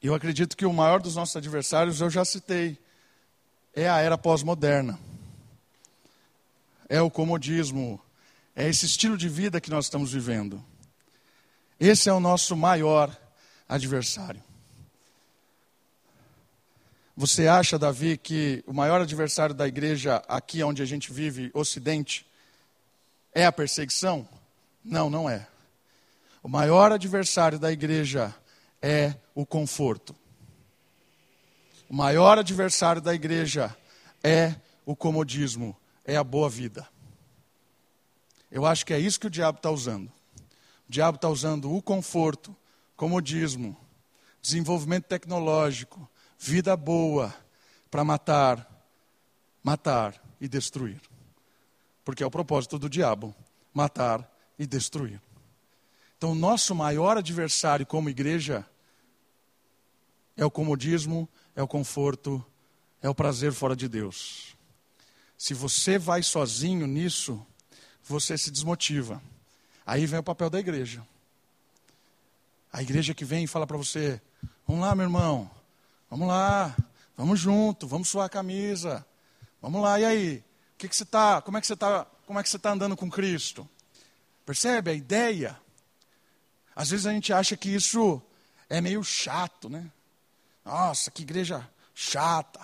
[0.00, 2.78] Eu acredito que o maior dos nossos adversários eu já citei.
[3.74, 5.07] É a era pós-moderna.
[6.88, 8.00] É o comodismo.
[8.54, 10.64] É esse estilo de vida que nós estamos vivendo.
[11.78, 13.16] Esse é o nosso maior
[13.68, 14.42] adversário.
[17.16, 22.24] Você acha, Davi, que o maior adversário da igreja aqui onde a gente vive, Ocidente,
[23.34, 24.28] é a perseguição?
[24.84, 25.46] Não, não é.
[26.42, 28.34] O maior adversário da igreja
[28.80, 30.14] é o conforto.
[31.88, 33.76] O maior adversário da igreja
[34.22, 34.54] é
[34.86, 35.76] o comodismo,
[36.08, 36.88] é a boa vida.
[38.50, 40.06] Eu acho que é isso que o diabo está usando.
[40.06, 42.56] O diabo está usando o conforto,
[42.96, 43.76] comodismo,
[44.40, 47.34] desenvolvimento tecnológico, vida boa
[47.90, 48.66] para matar,
[49.62, 50.98] matar e destruir.
[52.06, 53.34] Porque é o propósito do diabo:
[53.74, 54.26] matar
[54.58, 55.20] e destruir.
[56.16, 58.66] Então, o nosso maior adversário como igreja
[60.38, 62.42] é o comodismo, é o conforto,
[63.02, 64.57] é o prazer fora de Deus.
[65.38, 67.40] Se você vai sozinho nisso,
[68.02, 69.22] você se desmotiva.
[69.86, 71.06] Aí vem o papel da igreja.
[72.70, 74.20] A igreja que vem e fala para você:
[74.66, 75.50] Vamos lá, meu irmão,
[76.10, 76.74] Vamos lá,
[77.14, 79.04] vamos junto, vamos suar a camisa.
[79.60, 80.36] Vamos lá, e aí?
[80.38, 82.06] O que, que você tá, como é que você está?
[82.26, 83.68] Como é que você está andando com Cristo?
[84.46, 85.60] Percebe a ideia?
[86.74, 88.22] Às vezes a gente acha que isso
[88.70, 89.90] é meio chato, né?
[90.64, 92.60] Nossa, que igreja chata.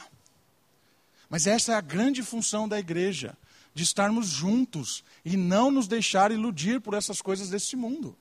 [1.28, 3.36] Mas essa é a grande função da igreja,
[3.74, 8.16] de estarmos juntos e não nos deixar iludir por essas coisas desse mundo.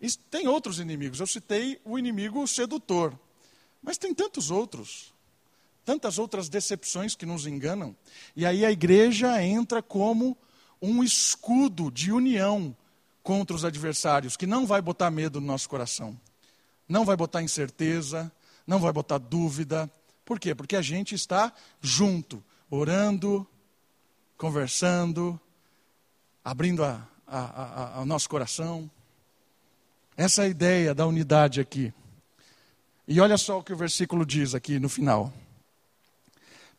[0.00, 1.20] E tem outros inimigos.
[1.20, 3.18] Eu citei o inimigo sedutor.
[3.82, 5.14] Mas tem tantos outros,
[5.84, 7.96] tantas outras decepções que nos enganam.
[8.36, 10.36] E aí a igreja entra como
[10.80, 12.76] um escudo de união
[13.22, 16.18] contra os adversários, que não vai botar medo no nosso coração,
[16.88, 18.32] não vai botar incerteza,
[18.66, 19.90] não vai botar dúvida.
[20.30, 20.54] Por quê?
[20.54, 22.40] Porque a gente está junto,
[22.70, 23.44] orando,
[24.36, 25.40] conversando,
[26.44, 28.88] abrindo a, a, a, o nosso coração.
[30.16, 31.92] Essa é a ideia da unidade aqui.
[33.08, 35.32] E olha só o que o versículo diz aqui no final.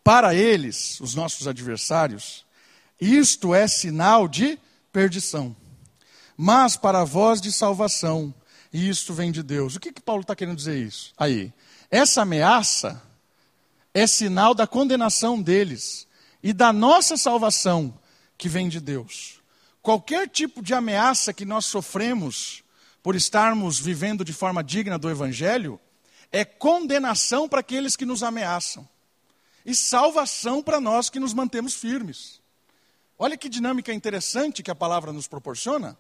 [0.02, 2.46] Para eles, os nossos adversários,
[3.02, 4.58] isto é sinal de
[4.94, 5.54] perdição.
[6.38, 8.34] Mas para vós de salvação,
[8.72, 9.76] e isto vem de Deus.
[9.76, 11.12] O que, que Paulo está querendo dizer isso?
[11.18, 11.52] Aí,
[11.90, 13.11] essa ameaça
[13.94, 16.08] é sinal da condenação deles
[16.42, 17.98] e da nossa salvação
[18.38, 19.42] que vem de Deus.
[19.82, 22.64] Qualquer tipo de ameaça que nós sofremos
[23.04, 25.80] por estarmos vivendo de forma digna do Evangelho
[26.32, 28.88] é condenação para aqueles que nos ameaçam
[29.66, 32.40] e salvação para nós que nos mantemos firmes.
[33.18, 35.98] Olha que dinâmica interessante que a palavra nos proporciona.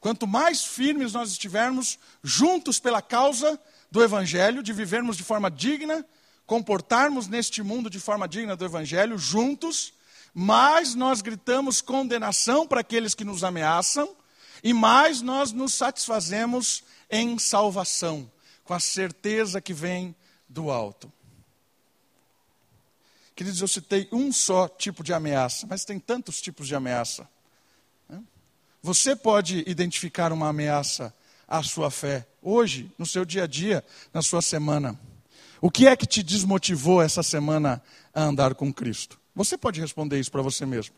[0.00, 3.60] Quanto mais firmes nós estivermos juntos pela causa
[3.90, 6.04] do Evangelho, de vivermos de forma digna,
[6.48, 9.92] comportarmos neste mundo de forma digna do Evangelho, juntos,
[10.32, 14.16] mais nós gritamos condenação para aqueles que nos ameaçam
[14.64, 18.32] e mais nós nos satisfazemos em salvação,
[18.64, 20.16] com a certeza que vem
[20.48, 21.12] do alto.
[23.36, 27.28] Queridos, eu citei um só tipo de ameaça, mas tem tantos tipos de ameaça.
[28.08, 28.22] Né?
[28.82, 31.14] Você pode identificar uma ameaça
[31.46, 33.84] à sua fé hoje, no seu dia a dia,
[34.14, 34.98] na sua semana.
[35.60, 37.82] O que é que te desmotivou essa semana
[38.14, 39.18] a andar com Cristo?
[39.34, 40.94] Você pode responder isso para você mesmo.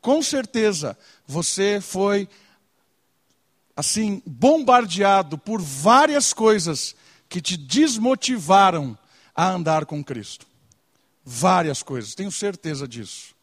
[0.00, 2.28] Com certeza, você foi
[3.76, 6.94] assim bombardeado por várias coisas
[7.28, 8.98] que te desmotivaram
[9.34, 10.46] a andar com Cristo.
[11.24, 13.34] Várias coisas, tenho certeza disso.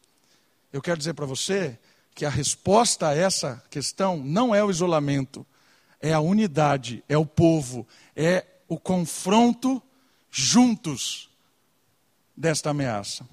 [0.72, 1.78] Eu quero dizer para você
[2.14, 5.46] que a resposta a essa questão não é o isolamento,
[6.00, 9.82] é a unidade, é o povo, é o confronto
[10.38, 11.30] juntos
[12.36, 13.26] desta ameaça.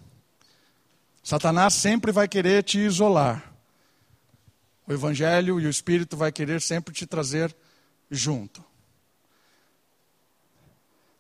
[1.22, 3.54] Satanás sempre vai querer te isolar.
[4.88, 7.54] O Evangelho e o Espírito vai querer sempre te trazer
[8.10, 8.64] junto.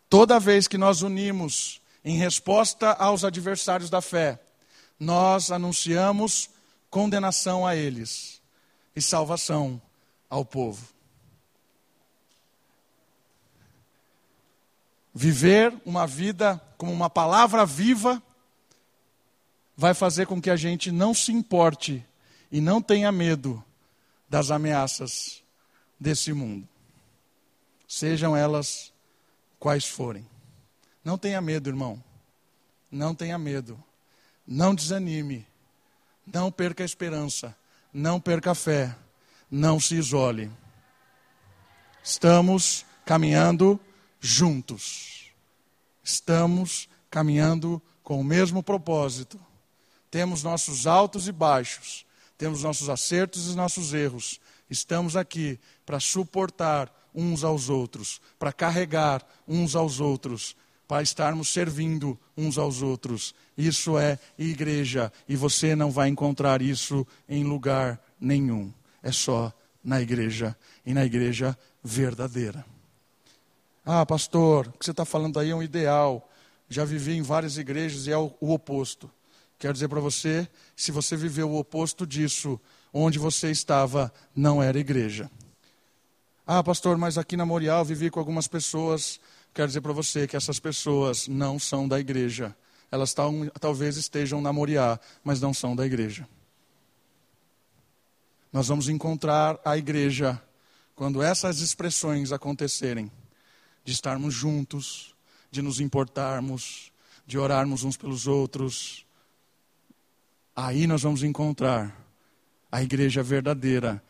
[0.09, 4.41] Toda vez que nós unimos em resposta aos adversários da fé,
[4.97, 6.49] nós anunciamos
[6.89, 8.41] condenação a eles
[8.95, 9.81] e salvação
[10.29, 10.92] ao povo.
[15.13, 18.21] Viver uma vida como uma palavra viva
[19.77, 22.05] vai fazer com que a gente não se importe
[22.51, 23.63] e não tenha medo
[24.29, 25.43] das ameaças
[25.99, 26.67] desse mundo,
[27.87, 28.91] sejam elas
[29.59, 30.27] quais forem.
[31.03, 32.03] Não tenha medo, irmão.
[32.91, 33.81] Não tenha medo.
[34.45, 35.45] Não desanime.
[36.25, 37.55] Não perca a esperança.
[37.93, 38.95] Não perca a fé.
[39.49, 40.51] Não se isole.
[42.03, 43.79] Estamos caminhando
[44.23, 45.31] juntos.
[46.03, 49.39] Estamos caminhando com o mesmo propósito
[50.13, 52.05] temos nossos altos e baixos,
[52.37, 54.39] temos nossos acertos e nossos erros.
[54.69, 60.55] Estamos aqui para suportar uns aos outros, para carregar uns aos outros,
[60.87, 63.33] para estarmos servindo uns aos outros.
[63.57, 68.71] Isso é igreja e você não vai encontrar isso em lugar nenhum.
[69.01, 69.51] É só
[69.83, 70.55] na igreja
[70.85, 72.63] e na igreja verdadeira.
[73.85, 76.29] Ah, pastor, o que você está falando aí é um ideal.
[76.69, 79.11] Já vivi em várias igrejas e é o, o oposto.
[79.59, 82.59] Quero dizer para você, se você viveu o oposto disso,
[82.93, 85.29] onde você estava não era igreja.
[86.45, 89.19] Ah, pastor, mas aqui na Morial vivi com algumas pessoas.
[89.53, 92.55] Quero dizer para você que essas pessoas não são da igreja.
[92.91, 96.27] Elas tal, talvez estejam na Moriá, mas não são da igreja.
[98.51, 100.41] Nós vamos encontrar a igreja
[100.95, 103.11] quando essas expressões acontecerem,
[103.83, 105.15] de estarmos juntos,
[105.51, 106.91] de nos importarmos,
[107.25, 109.05] de orarmos uns pelos outros,
[110.55, 111.99] Aí nós vamos encontrar
[112.71, 114.03] a igreja verdadeira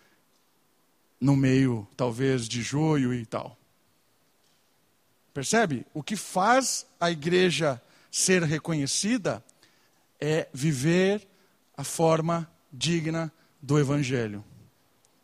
[1.19, 3.57] no meio, talvez, de joio e tal.
[5.33, 5.85] Percebe?
[5.93, 7.81] O que faz a igreja
[8.11, 9.43] ser reconhecida
[10.19, 11.25] é viver
[11.77, 13.31] a forma digna
[13.61, 14.43] do evangelho.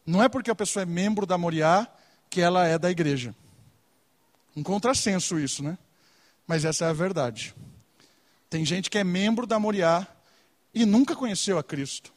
[0.06, 1.88] Não é porque a pessoa é membro da Moriá
[2.30, 3.36] que ela é da igreja.
[4.56, 5.78] Um contrassenso isso, né?
[6.46, 7.56] Mas essa é a verdade.
[8.50, 10.08] Tem gente que é membro da Moriá
[10.74, 12.12] e nunca conheceu a Cristo.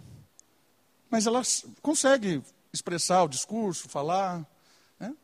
[1.11, 1.43] Mas ela
[1.83, 4.47] consegue expressar o discurso, falar.
[4.99, 5.15] Né?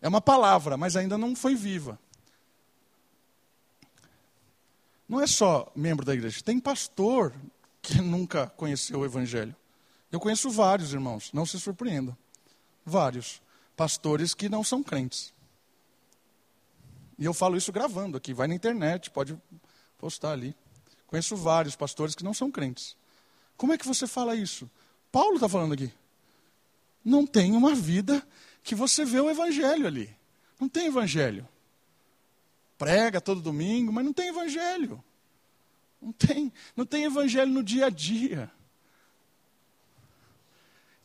[0.00, 1.98] É uma palavra, mas ainda não foi viva.
[5.08, 7.34] Não é só membro da igreja, tem pastor
[7.82, 9.54] que nunca conheceu o Evangelho.
[10.10, 12.16] Eu conheço vários irmãos, não se surpreendam.
[12.86, 13.42] Vários
[13.76, 15.33] pastores que não são crentes.
[17.18, 19.36] E eu falo isso gravando aqui, vai na internet, pode
[19.98, 20.54] postar ali.
[21.06, 22.96] Conheço vários pastores que não são crentes.
[23.56, 24.68] Como é que você fala isso?
[25.12, 25.92] Paulo está falando aqui.
[27.04, 28.26] Não tem uma vida
[28.62, 30.14] que você vê o evangelho ali.
[30.58, 31.46] Não tem evangelho.
[32.76, 35.02] Prega todo domingo, mas não tem evangelho.
[36.00, 38.50] Não tem, não tem evangelho no dia a dia.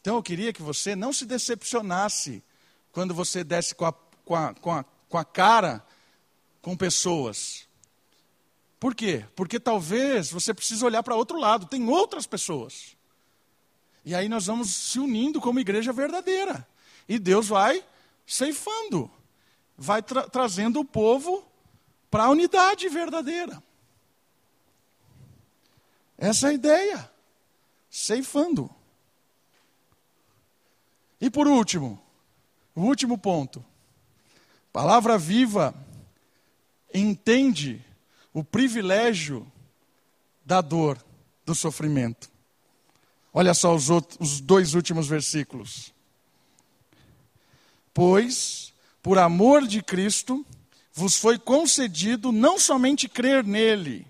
[0.02, 2.44] Então eu queria que você não se decepcionasse
[2.92, 5.86] quando você desce com a, com a, com a, com a cara
[6.62, 7.68] com pessoas.
[8.80, 9.26] Por quê?
[9.36, 12.96] Porque talvez você precise olhar para outro lado, tem outras pessoas.
[14.06, 16.68] E aí nós vamos se unindo como igreja verdadeira.
[17.08, 17.84] E Deus vai
[18.26, 19.12] ceifando,
[19.78, 21.46] vai tra trazendo o povo
[22.10, 23.62] para a unidade verdadeira.
[26.18, 27.12] Essa é a ideia.
[27.90, 28.70] Ceifando.
[31.20, 32.02] E por último,
[32.76, 33.66] o último ponto.
[34.72, 35.74] Palavra viva
[36.94, 37.84] entende
[38.34, 39.46] o privilégio
[40.46, 40.98] da dor,
[41.46, 42.30] do sofrimento.
[43.34, 45.94] Olha só os, outros, os dois últimos versículos.
[47.94, 50.46] Pois, por amor de Cristo,
[50.94, 54.08] vos foi concedido não somente crer nele,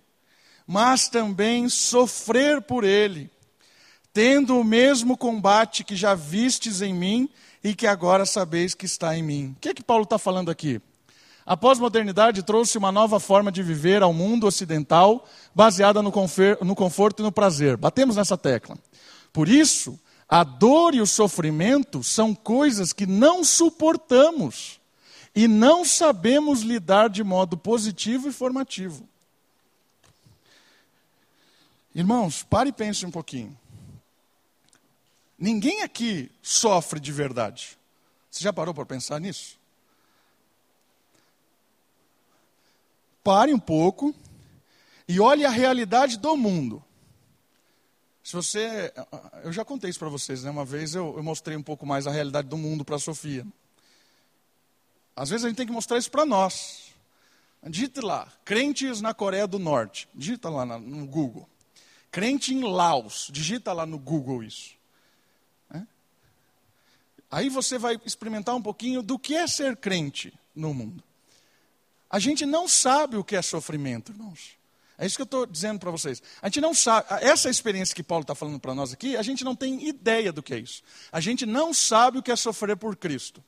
[0.65, 3.29] mas também sofrer por ele,
[4.13, 7.29] tendo o mesmo combate que já vistes em mim
[7.63, 9.55] e que agora sabeis que está em mim.
[9.57, 10.81] O que é que Paulo está falando aqui?
[11.49, 17.23] A pós-modernidade trouxe uma nova forma de viver ao mundo ocidental, baseada no, conforto e
[17.23, 17.75] no prazer.
[17.75, 18.77] Batemos nessa tecla.
[19.33, 24.79] Por isso, a dor e o sofrimento são coisas que não suportamos
[25.33, 29.09] e não sabemos lidar de modo positivo e formativo.
[31.95, 33.57] Irmãos, pare e pense um pouquinho.
[35.35, 37.75] Ninguém aqui sofre de verdade.
[38.29, 39.58] Você já parou para pensar nisso?
[43.23, 44.13] Pare um pouco
[45.07, 46.83] e olhe a realidade do mundo.
[48.23, 48.93] Se você,
[49.43, 50.51] eu já contei isso para vocês, né?
[50.51, 53.43] Uma vez eu, eu, mostrei um pouco mais a realidade do mundo para a Sofia.
[55.15, 56.93] Às vezes a gente tem que mostrar isso para nós.
[57.63, 60.07] Digite lá, crentes na Coreia do Norte.
[60.13, 61.49] Digita lá no Google.
[62.11, 63.29] Crente em Laos.
[63.31, 64.75] Digita lá no Google isso.
[65.73, 65.81] É?
[67.31, 71.03] Aí você vai experimentar um pouquinho do que é ser crente no mundo.
[72.09, 74.57] A gente não sabe o que é sofrimento, irmãos.
[74.97, 76.21] É isso que eu estou dizendo para vocês.
[76.41, 79.45] A gente não sabe, essa experiência que Paulo está falando para nós aqui, a gente
[79.45, 80.83] não tem ideia do que é isso.
[81.11, 83.41] A gente não sabe o que é sofrer por Cristo.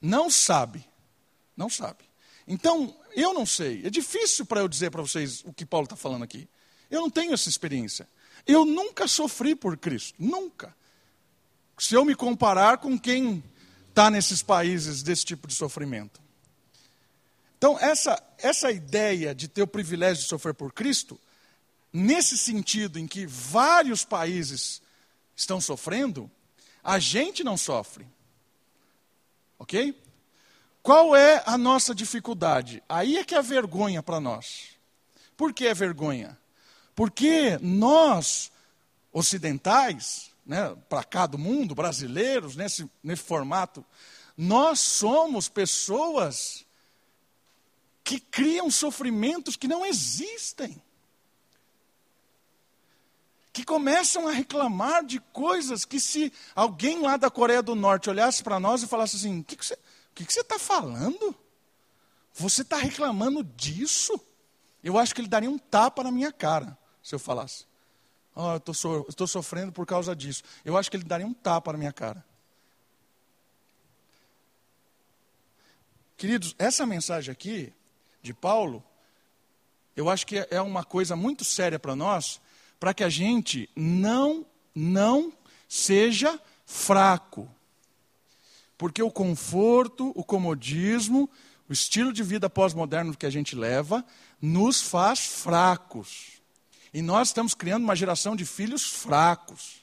[0.00, 0.84] Não sabe.
[1.56, 2.04] Não sabe.
[2.46, 3.86] Então, eu não sei.
[3.86, 6.46] É difícil para eu dizer para vocês o que Paulo está falando aqui.
[6.90, 8.06] Eu não tenho essa experiência.
[8.46, 10.14] Eu nunca sofri por Cristo.
[10.18, 10.76] Nunca.
[11.78, 13.42] Se eu me comparar com quem
[13.88, 16.20] está nesses países desse tipo de sofrimento.
[17.58, 21.20] Então, essa, essa ideia de ter o privilégio de sofrer por Cristo,
[21.92, 24.80] nesse sentido em que vários países
[25.34, 26.30] estão sofrendo,
[26.84, 28.06] a gente não sofre.
[29.58, 30.00] Ok?
[30.80, 32.80] Qual é a nossa dificuldade?
[32.88, 34.68] Aí é que é vergonha para nós.
[35.36, 36.38] Por que é vergonha?
[36.94, 38.52] Porque nós,
[39.12, 43.84] ocidentais, né, para cá do mundo, brasileiros, nesse, nesse formato,
[44.36, 46.64] nós somos pessoas
[48.08, 50.82] que criam sofrimentos que não existem.
[53.52, 58.42] Que começam a reclamar de coisas que, se alguém lá da Coreia do Norte olhasse
[58.42, 61.36] para nós e falasse assim: o que, que você está falando?
[62.32, 64.18] Você está reclamando disso?
[64.82, 67.66] Eu acho que ele daria um tapa na minha cara se eu falasse.
[68.34, 70.42] Oh, eu so, estou sofrendo por causa disso.
[70.64, 72.24] Eu acho que ele daria um tapa na minha cara.
[76.16, 77.74] Queridos, essa mensagem aqui
[78.22, 78.82] de Paulo,
[79.96, 82.40] eu acho que é uma coisa muito séria para nós,
[82.78, 85.32] para que a gente não, não
[85.68, 87.50] seja fraco.
[88.76, 91.28] Porque o conforto, o comodismo,
[91.68, 94.04] o estilo de vida pós-moderno que a gente leva,
[94.40, 96.40] nos faz fracos.
[96.94, 99.82] E nós estamos criando uma geração de filhos fracos.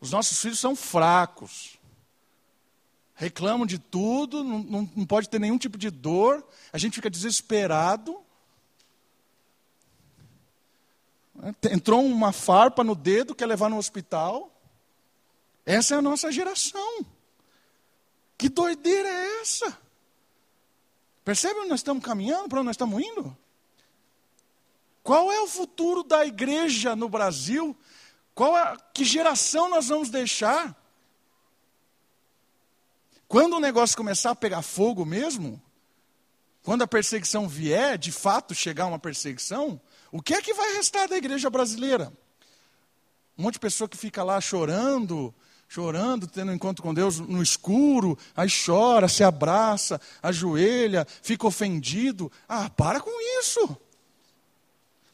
[0.00, 1.76] Os nossos filhos são fracos
[3.22, 7.08] reclamam de tudo, não, não, não pode ter nenhum tipo de dor, a gente fica
[7.08, 8.20] desesperado.
[11.70, 14.50] Entrou uma farpa no dedo, quer levar no hospital.
[15.64, 17.06] Essa é a nossa geração.
[18.36, 19.78] Que doideira é essa?
[21.24, 23.36] Percebe onde nós estamos caminhando, para onde nós estamos indo?
[25.04, 27.76] Qual é o futuro da igreja no Brasil?
[28.34, 30.76] Qual é, que geração nós vamos deixar?
[33.32, 35.58] Quando o negócio começar a pegar fogo mesmo,
[36.62, 39.80] quando a perseguição vier, de fato chegar uma perseguição,
[40.10, 42.12] o que é que vai restar da igreja brasileira?
[43.38, 45.34] Um monte de pessoa que fica lá chorando,
[45.66, 52.30] chorando, tendo um encontro com Deus no escuro, aí chora, se abraça, ajoelha, fica ofendido.
[52.46, 53.78] Ah, para com isso.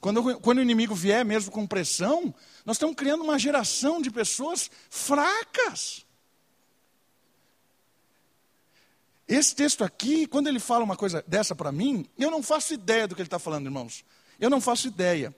[0.00, 2.34] Quando, quando o inimigo vier mesmo com pressão,
[2.66, 6.04] nós estamos criando uma geração de pessoas fracas.
[9.28, 13.06] Esse texto aqui, quando ele fala uma coisa dessa para mim, eu não faço ideia
[13.06, 14.02] do que ele está falando, irmãos.
[14.40, 15.36] Eu não faço ideia.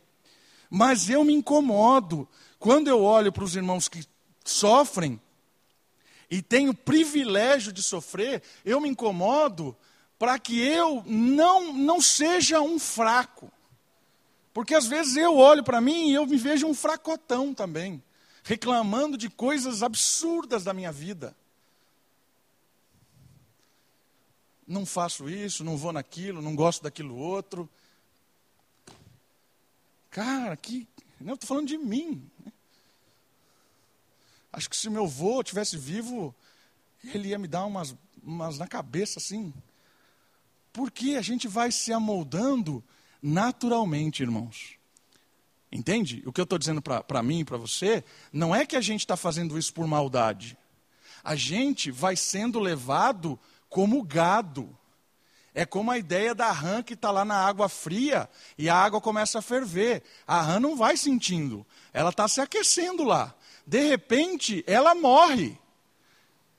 [0.71, 2.29] Mas eu me incomodo
[2.61, 4.05] quando eu olho para os irmãos que
[4.45, 5.21] sofrem
[6.31, 9.77] e tenho o privilégio de sofrer, eu me incomodo
[10.17, 13.51] para que eu não, não seja um fraco.
[14.53, 18.01] Porque às vezes eu olho para mim e eu me vejo um fracotão também,
[18.45, 21.35] reclamando de coisas absurdas da minha vida.
[24.71, 27.69] Não faço isso, não vou naquilo, não gosto daquilo outro.
[30.09, 30.87] Cara, que.
[31.21, 32.25] Eu estou falando de mim.
[32.47, 32.53] Né?
[34.53, 36.33] Acho que se meu avô tivesse vivo,
[37.03, 39.53] ele ia me dar umas, umas na cabeça assim.
[40.73, 42.81] Porque a gente vai se amoldando
[43.21, 44.77] naturalmente, irmãos.
[45.73, 46.23] Entende?
[46.25, 49.01] O que eu estou dizendo para mim e para você, não é que a gente
[49.01, 50.57] está fazendo isso por maldade.
[51.25, 53.37] A gente vai sendo levado
[53.71, 54.77] como gado.
[55.55, 59.01] É como a ideia da rã que está lá na água fria e a água
[59.01, 60.03] começa a ferver.
[60.27, 63.35] A rã não vai sentindo, ela está se aquecendo lá.
[63.67, 65.59] De repente, ela morre.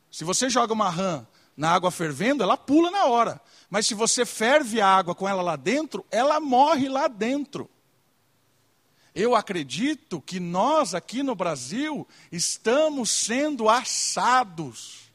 [0.09, 3.39] Se você joga uma rã na água fervendo, ela pula na hora.
[3.69, 7.69] Mas se você ferve a água com ela lá dentro, ela morre lá dentro.
[9.13, 15.10] Eu acredito que nós aqui no Brasil estamos sendo assados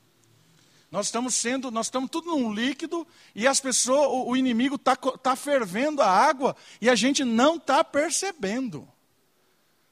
[0.96, 4.96] nós estamos sendo, nós estamos tudo num líquido e as pessoas, o, o inimigo está
[4.96, 8.88] tá fervendo a água e a gente não está percebendo.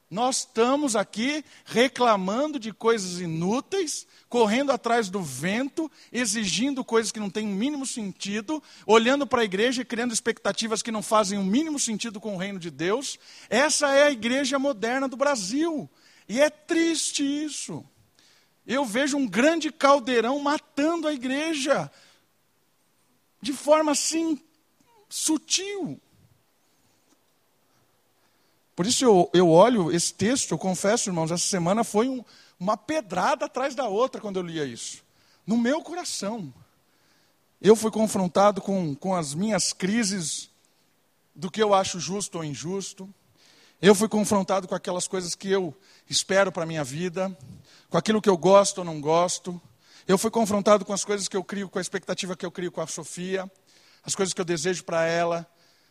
[0.09, 7.29] Nós estamos aqui reclamando de coisas inúteis, correndo atrás do vento, exigindo coisas que não
[7.29, 11.43] têm o mínimo sentido, olhando para a igreja e criando expectativas que não fazem o
[11.43, 13.19] mínimo sentido com o reino de Deus.
[13.47, 15.87] Essa é a igreja moderna do Brasil.
[16.27, 17.85] E é triste isso
[18.65, 21.91] eu vejo um grande caldeirão matando a igreja,
[23.41, 24.41] de forma assim,
[25.07, 26.01] sutil.
[28.75, 32.23] Por isso eu, eu olho esse texto, eu confesso, irmãos, essa semana foi um,
[32.59, 35.03] uma pedrada atrás da outra quando eu lia isso.
[35.45, 36.53] No meu coração.
[37.61, 40.49] Eu fui confrontado com, com as minhas crises
[41.33, 43.11] do que eu acho justo ou injusto.
[43.81, 45.75] Eu fui confrontado com aquelas coisas que eu
[46.09, 47.35] espero para a minha vida
[47.89, 49.61] com aquilo que eu gosto ou não gosto.
[50.07, 52.71] Eu fui confrontado com as coisas que eu crio, com a expectativa que eu crio
[52.71, 53.49] com a Sofia,
[54.03, 55.47] as coisas que eu desejo para ela,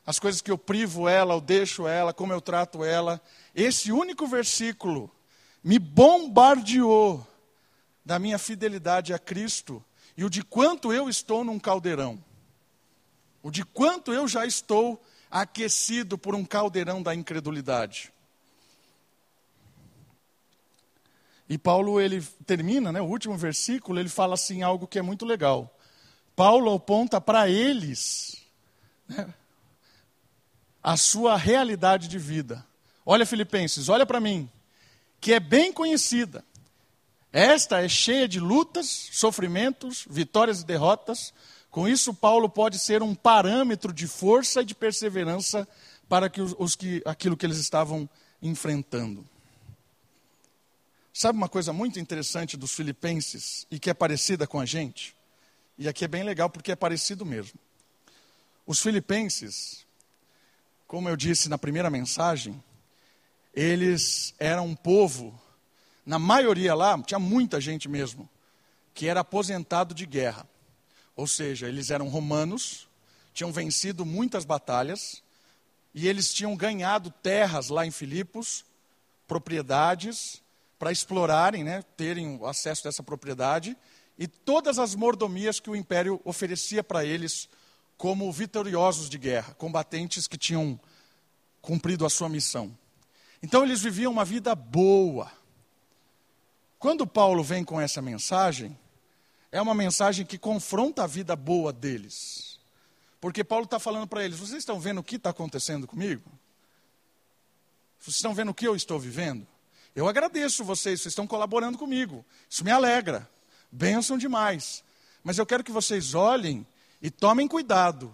[0.07, 3.20] as coisas que eu privo ela, ou deixo ela, como eu trato ela.
[3.55, 5.11] Esse único versículo
[5.62, 7.26] me bombardeou
[8.05, 9.82] da minha fidelidade a Cristo
[10.16, 12.22] e o de quanto eu estou num caldeirão.
[13.43, 15.03] O de quanto eu já estou
[15.35, 18.12] aquecido por um caldeirão da incredulidade.
[21.49, 25.26] E Paulo ele termina, né, o último versículo, ele fala assim algo que é muito
[25.26, 25.76] legal.
[26.37, 28.45] Paulo aponta para eles
[29.09, 29.35] né,
[30.80, 32.64] a sua realidade de vida.
[33.05, 34.49] Olha Filipenses, olha para mim,
[35.20, 36.45] que é bem conhecida.
[37.32, 41.35] Esta é cheia de lutas, sofrimentos, vitórias e derrotas.
[41.75, 45.66] Com isso, Paulo pode ser um parâmetro de força e de perseverança
[46.09, 48.09] para que os, os que, aquilo que eles estavam
[48.41, 49.29] enfrentando.
[51.12, 55.16] Sabe uma coisa muito interessante dos filipenses e que é parecida com a gente?
[55.77, 57.59] E aqui é bem legal porque é parecido mesmo.
[58.64, 59.85] Os filipenses,
[60.87, 62.62] como eu disse na primeira mensagem,
[63.53, 65.37] eles eram um povo,
[66.07, 68.31] na maioria lá, tinha muita gente mesmo,
[68.95, 70.53] que era aposentado de guerra.
[71.16, 72.88] Ou seja, eles eram romanos,
[73.32, 75.22] tinham vencido muitas batalhas,
[75.94, 78.64] e eles tinham ganhado terras lá em Filipos,
[79.26, 80.42] propriedades,
[80.78, 83.76] para explorarem, né, terem acesso a essa propriedade
[84.18, 87.48] e todas as mordomias que o império oferecia para eles
[87.96, 90.78] como vitoriosos de guerra, combatentes que tinham
[91.62, 92.76] cumprido a sua missão.
[93.42, 95.30] Então eles viviam uma vida boa.
[96.78, 98.76] Quando Paulo vem com essa mensagem,
[99.55, 102.59] é uma mensagem que confronta a vida boa deles.
[103.20, 106.28] Porque Paulo está falando para eles: vocês estão vendo o que está acontecendo comigo?
[108.00, 109.46] Vocês estão vendo o que eu estou vivendo?
[109.94, 112.26] Eu agradeço vocês, vocês estão colaborando comigo.
[112.50, 113.30] Isso me alegra.
[113.70, 114.82] Benção demais.
[115.22, 116.66] Mas eu quero que vocês olhem
[117.00, 118.12] e tomem cuidado,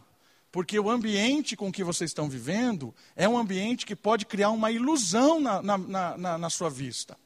[0.53, 4.71] porque o ambiente com que vocês estão vivendo é um ambiente que pode criar uma
[4.71, 7.17] ilusão na, na, na, na sua vista.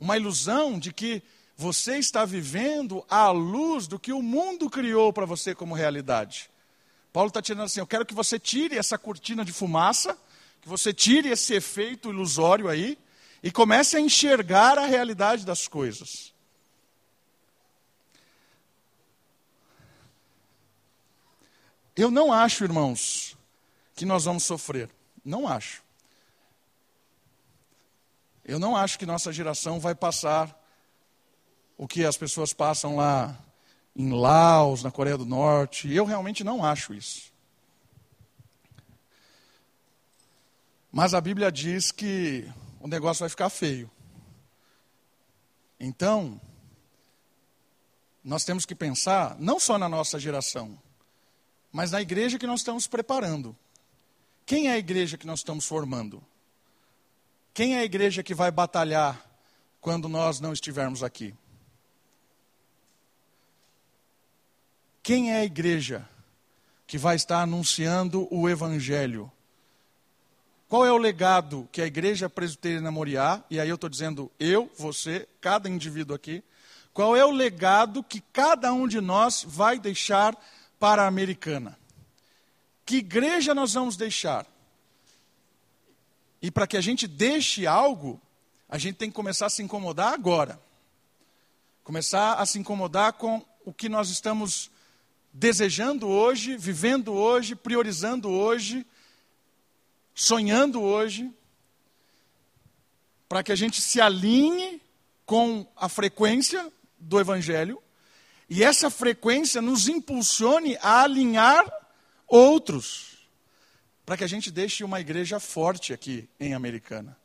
[0.00, 1.22] Uma ilusão de que
[1.60, 6.50] você está vivendo à luz do que o mundo criou para você como realidade.
[7.12, 10.18] Paulo está tirando assim: eu quero que você tire essa cortina de fumaça
[10.62, 12.98] que você tire esse efeito ilusório aí
[13.42, 16.32] e comece a enxergar a realidade das coisas.
[21.94, 23.36] Eu não acho, irmãos,
[23.94, 24.88] que nós vamos sofrer.
[25.22, 25.82] Não acho.
[28.42, 30.58] Eu não acho que nossa geração vai passar
[31.80, 33.34] o que as pessoas passam lá
[33.96, 35.90] em Laos, na Coreia do Norte.
[35.90, 37.32] Eu realmente não acho isso.
[40.92, 42.46] Mas a Bíblia diz que
[42.80, 43.90] o negócio vai ficar feio.
[45.80, 46.38] Então,
[48.22, 50.78] nós temos que pensar não só na nossa geração,
[51.72, 53.56] mas na igreja que nós estamos preparando.
[54.44, 56.22] Quem é a igreja que nós estamos formando?
[57.54, 59.26] Quem é a igreja que vai batalhar
[59.80, 61.34] quando nós não estivermos aqui?
[65.02, 66.08] Quem é a igreja
[66.86, 69.30] que vai estar anunciando o evangelho?
[70.68, 74.70] Qual é o legado que a igreja presbiteriana Moriá, e aí eu estou dizendo eu,
[74.76, 76.44] você, cada indivíduo aqui,
[76.92, 80.36] qual é o legado que cada um de nós vai deixar
[80.78, 81.78] para a americana?
[82.84, 84.46] Que igreja nós vamos deixar?
[86.42, 88.20] E para que a gente deixe algo,
[88.68, 90.60] a gente tem que começar a se incomodar agora.
[91.84, 94.70] Começar a se incomodar com o que nós estamos
[95.32, 98.86] desejando hoje, vivendo hoje, priorizando hoje,
[100.14, 101.30] sonhando hoje,
[103.28, 104.82] para que a gente se alinhe
[105.24, 107.80] com a frequência do Evangelho
[108.48, 111.64] e essa frequência nos impulsione a alinhar
[112.26, 113.28] outros,
[114.04, 117.16] para que a gente deixe uma igreja forte aqui em Americana.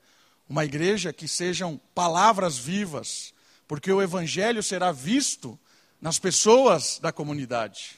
[0.47, 3.33] Uma igreja que sejam palavras vivas,
[3.67, 5.59] porque o Evangelho será visto
[6.05, 7.95] nas pessoas da comunidade.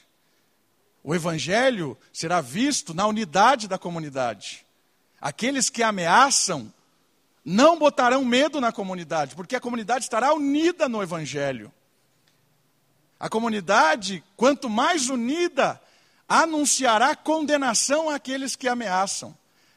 [1.04, 4.64] O Evangelho será visto na unidade da comunidade.
[5.20, 6.72] Aqueles que ameaçam
[7.44, 11.70] não botarão medo na comunidade, porque a comunidade estará unida no Evangelho.
[13.20, 15.78] A comunidade, quanto mais unida,
[16.26, 19.36] anunciará condenação àqueles que ameaçam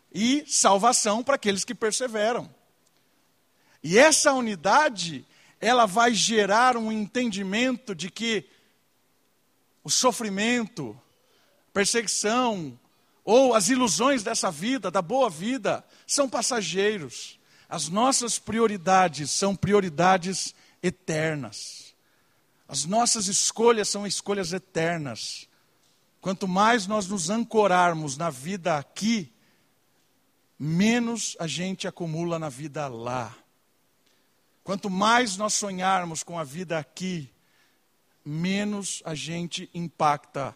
[0.10, 2.50] e salvação para aqueles que perseveram.
[3.84, 5.26] E essa unidade,
[5.62, 8.50] ela vai gerar um entendimento de que
[9.84, 11.00] o sofrimento,
[11.72, 12.78] perseguição
[13.24, 17.40] ou as ilusões dessa vida, da boa vida, são passageiros.
[17.70, 21.94] As nossas prioridades são prioridades eternas.
[22.68, 25.48] As nossas escolhas são escolhas eternas.
[26.20, 29.32] Quanto mais nós nos ancorarmos na vida aqui,
[30.58, 33.36] menos a gente acumula na vida lá.
[34.64, 37.30] Quanto mais nós sonharmos com a vida aqui,
[38.24, 40.56] menos a gente impacta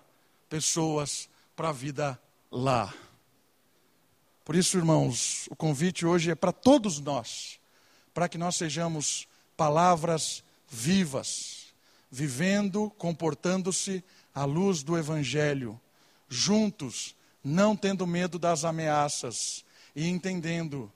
[0.50, 2.20] pessoas para a vida
[2.52, 2.94] lá.
[4.44, 7.60] Por isso, irmãos, o convite hoje é para todos nós,
[8.14, 9.28] para que nós sejamos
[9.58, 11.66] palavras vivas
[12.16, 14.04] vivendo, comportando-se
[14.34, 15.80] à luz do Evangelho,
[16.30, 20.92] juntos, não tendo medo das ameaças e entendendo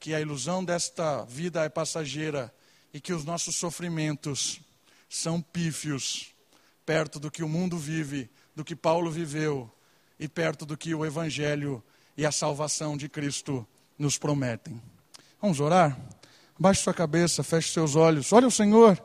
[0.00, 2.52] que a ilusão desta vida é passageira
[2.92, 4.58] e que os nossos sofrimentos
[5.08, 6.34] são pífios
[6.86, 9.70] perto do que o mundo vive, do que Paulo viveu
[10.18, 11.84] e perto do que o Evangelho
[12.16, 13.66] e a salvação de Cristo
[13.98, 14.80] nos prometem.
[15.40, 16.00] Vamos orar?
[16.58, 18.32] Baixe sua cabeça, feche seus olhos.
[18.32, 19.00] Olha o Senhor